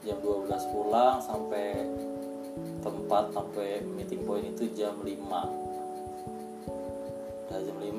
[0.03, 1.87] jam 12 pulang sampai
[2.83, 5.07] tempat sampai meeting point itu jam 5
[7.49, 7.89] udah jam 5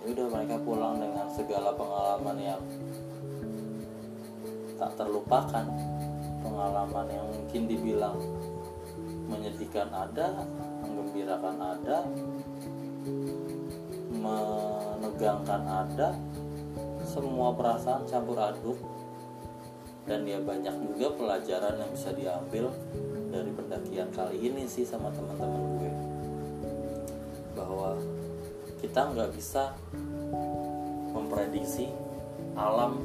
[0.00, 2.62] ya udah mereka pulang dengan segala pengalaman yang
[4.80, 5.66] tak terlupakan.
[6.40, 8.16] Pengalaman yang mungkin dibilang
[9.28, 10.40] menyedihkan ada
[10.80, 11.96] menggembirakan ada
[15.20, 16.08] menegangkan ada
[17.04, 18.80] semua perasaan campur aduk.
[20.08, 22.72] Dan ya banyak juga pelajaran yang bisa diambil
[23.28, 25.92] dari pendakian kali ini sih sama teman-teman gue.
[27.52, 28.00] Bahwa
[28.80, 29.76] kita nggak bisa
[31.12, 31.92] memprediksi
[32.56, 33.04] alam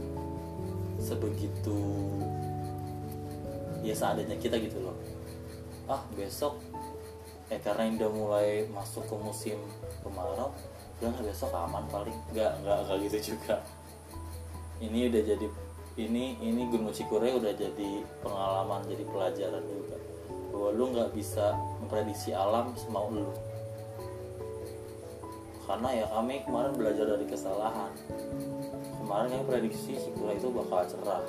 [0.95, 1.75] sebegitu
[3.83, 4.95] ya seadanya kita gitu loh.
[5.91, 6.63] Ah besok
[7.51, 9.59] eh karena udah mulai masuk ke musim
[9.99, 10.55] kemarau
[10.99, 12.17] udah nggak besok aman paling.
[12.31, 13.55] Nggak nggak nggak gitu juga.
[14.79, 15.47] Ini udah jadi
[15.95, 17.89] ini ini Gunung Cikure udah jadi
[18.23, 19.97] pengalaman jadi pelajaran juga.
[20.51, 23.27] Bahwa lu nggak bisa memprediksi alam semau lu.
[25.65, 27.91] Karena ya kami kemarin belajar dari kesalahan.
[29.01, 31.23] Kemarin kami prediksi Cikure itu bakal cerah.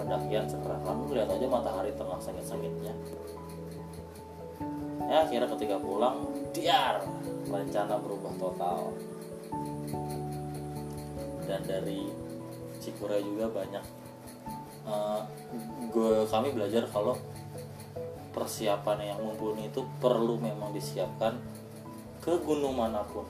[0.00, 0.78] Pendakian cerah.
[0.82, 2.96] Kamu lihat aja matahari tengah sengit-sengitnya
[5.10, 7.02] ya akhirnya ketika pulang diar
[7.48, 8.92] rencana berubah total.
[11.42, 12.06] Dan dari
[12.78, 13.84] Cikura juga banyak
[14.86, 15.22] uh,
[15.90, 17.14] gue kami belajar kalau
[18.32, 21.36] persiapan yang mumpuni itu perlu memang disiapkan
[22.24, 23.26] ke gunung mana pun.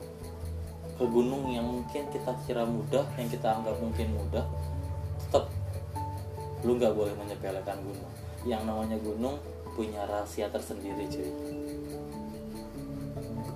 [0.95, 4.45] Ke gunung yang mungkin kita kira mudah yang kita anggap mungkin mudah
[5.19, 5.49] tetap
[6.63, 8.13] lu nggak boleh menyepelekan gunung.
[8.47, 9.35] Yang namanya gunung
[9.73, 11.62] punya rahasia tersendiri cuy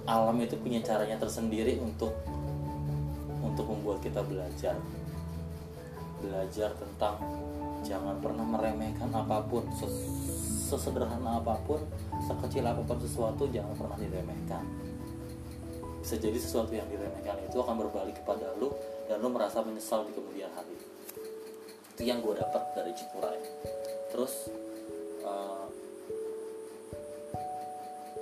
[0.08, 2.16] alam itu punya caranya tersendiri untuk
[3.44, 4.80] untuk membuat kita belajar.
[6.24, 7.20] Belajar tentang
[7.84, 9.68] jangan pernah meremehkan apa pun
[10.68, 11.84] sesederhana apa pun
[12.24, 14.64] sekecil apa pun sesuatu jangan pernah diremehkan.
[16.02, 18.72] Bisa jadi sesuatu yang diremehkan itu akan berbalik kepada lu
[19.12, 20.80] dan lu merasa menyesal di kemudian hari.
[21.94, 23.40] Itu yang gue dapat dari Cikuray
[24.08, 24.48] terus
[25.28, 25.67] uh,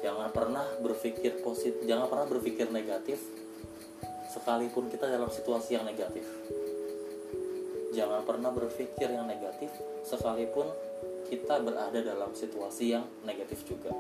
[0.06, 3.18] jangan pernah berpikir positif jangan pernah berpikir negatif
[4.36, 6.28] sekalipun kita dalam situasi yang negatif.
[7.95, 9.72] Jangan pernah berpikir yang negatif
[10.03, 10.68] sekalipun
[11.32, 13.95] kita berada dalam situasi yang negatif juga.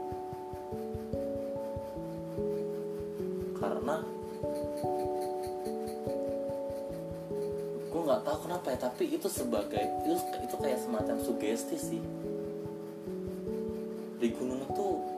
[3.55, 4.03] Karena
[7.87, 12.03] gue nggak tahu kenapa ya tapi itu sebagai itu itu kayak semacam sugesti sih.
[14.19, 15.14] Di gunung itu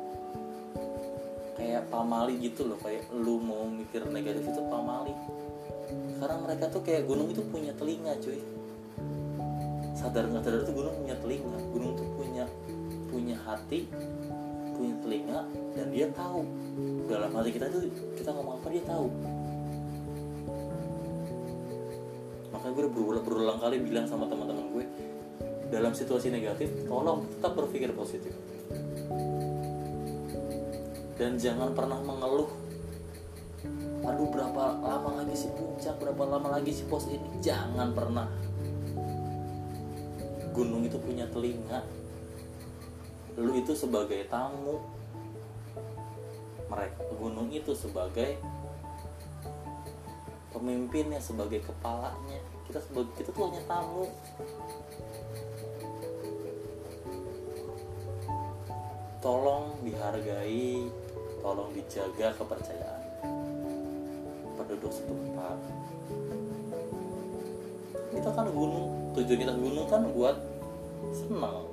[1.68, 5.12] kayak pamali gitu loh kayak lu mau mikir negatif itu pamali.
[6.16, 8.40] Karena mereka tuh kayak gunung itu punya telinga cuy.
[9.92, 11.60] Sadar nggak sadar tuh gunung punya telinga.
[11.76, 12.48] Gunung tuh punya
[13.12, 13.92] punya hati
[14.80, 15.40] punya telinga
[15.76, 16.48] dan dia tahu.
[17.12, 17.84] Dalam hati kita tuh
[18.16, 19.08] kita ngomong apa dia tahu.
[22.48, 24.86] Makanya gue berulang, berulang kali bilang sama teman-teman gue
[25.68, 28.32] dalam situasi negatif tolong tetap berpikir positif
[31.18, 32.50] dan jangan pernah mengeluh.
[34.06, 37.42] Aduh berapa lama lagi sih puncak berapa lama lagi sih pos ini?
[37.42, 38.30] Jangan pernah.
[40.54, 41.82] Gunung itu punya telinga.
[43.36, 44.80] Lu itu sebagai tamu.
[46.70, 48.38] Mereka gunung itu sebagai
[50.54, 52.40] pemimpinnya sebagai kepalanya.
[52.70, 54.06] Kita sebagai kita tuh hanya tamu.
[59.18, 61.07] Tolong dihargai
[61.48, 63.04] tolong dijaga kepercayaan.
[64.60, 65.56] Penduduk setempat.
[68.12, 70.36] Kita kan gunung tujuan kita gunung kan buat
[71.16, 71.64] senang.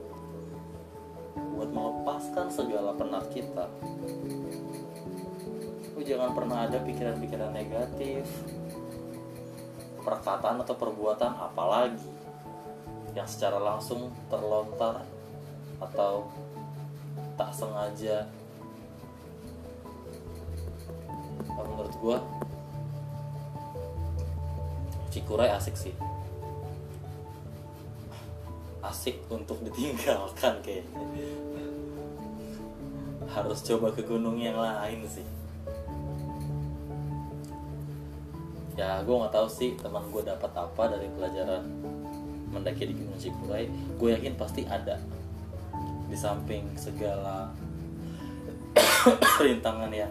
[1.58, 3.66] Buat melepaskan segala penat kita.
[5.98, 8.30] Lu jangan pernah ada pikiran-pikiran negatif.
[10.06, 12.06] Perkataan atau perbuatan apalagi
[13.18, 15.02] yang secara langsung terlontar
[15.82, 16.30] atau
[17.34, 18.30] tak sengaja
[21.54, 22.18] Kalau menurut gua
[25.14, 25.94] Cikuray asik sih.
[28.82, 31.06] Asik untuk ditinggalkan kayaknya.
[33.30, 35.22] Harus coba ke gunung yang lain sih.
[38.74, 41.62] Ya gue nggak tahu sih teman gue dapat apa dari pelajaran
[42.50, 43.70] mendaki di Gunung Cikuray.
[43.94, 44.98] Gue yakin pasti ada.
[46.10, 47.54] Di samping segala
[49.46, 50.10] rintangan yang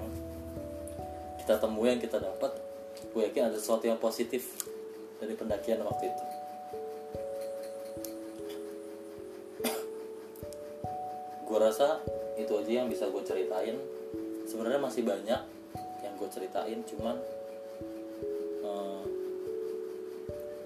[1.43, 2.55] kita temui yang kita dapat
[3.11, 4.55] gue yakin ada sesuatu yang positif
[5.19, 6.23] dari pendakian waktu itu.
[11.43, 11.99] Gue rasa
[12.39, 13.75] itu aja yang bisa gue ceritain.
[14.47, 15.41] Sebenarnya masih banyak
[15.99, 17.19] yang gue ceritain cuman
[18.63, 19.03] eh,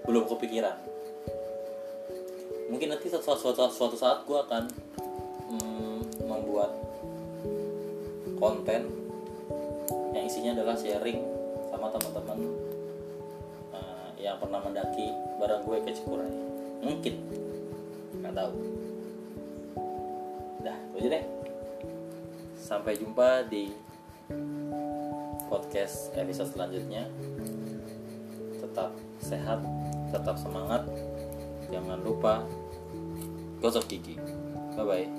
[0.06, 0.78] belum kepikiran.
[2.70, 4.70] Mungkin nanti suatu, suatu, suatu saat gue akan
[5.50, 6.70] mm, membuat
[8.38, 9.07] konten
[10.38, 11.18] isinya adalah sharing
[11.66, 12.38] sama teman-teman
[13.74, 16.30] eh, yang pernah mendaki bareng gue ke Cikuray
[16.78, 17.14] mungkin.
[18.22, 18.52] Nggak tahu.
[20.62, 21.24] Dah itu deh.
[22.54, 23.74] Sampai jumpa di
[25.50, 27.10] podcast episode selanjutnya.
[28.62, 29.58] Tetap sehat
[30.14, 30.86] tetap semangat.
[31.66, 32.46] Jangan lupa
[33.58, 34.14] gosok gigi.
[34.78, 35.17] Bye bye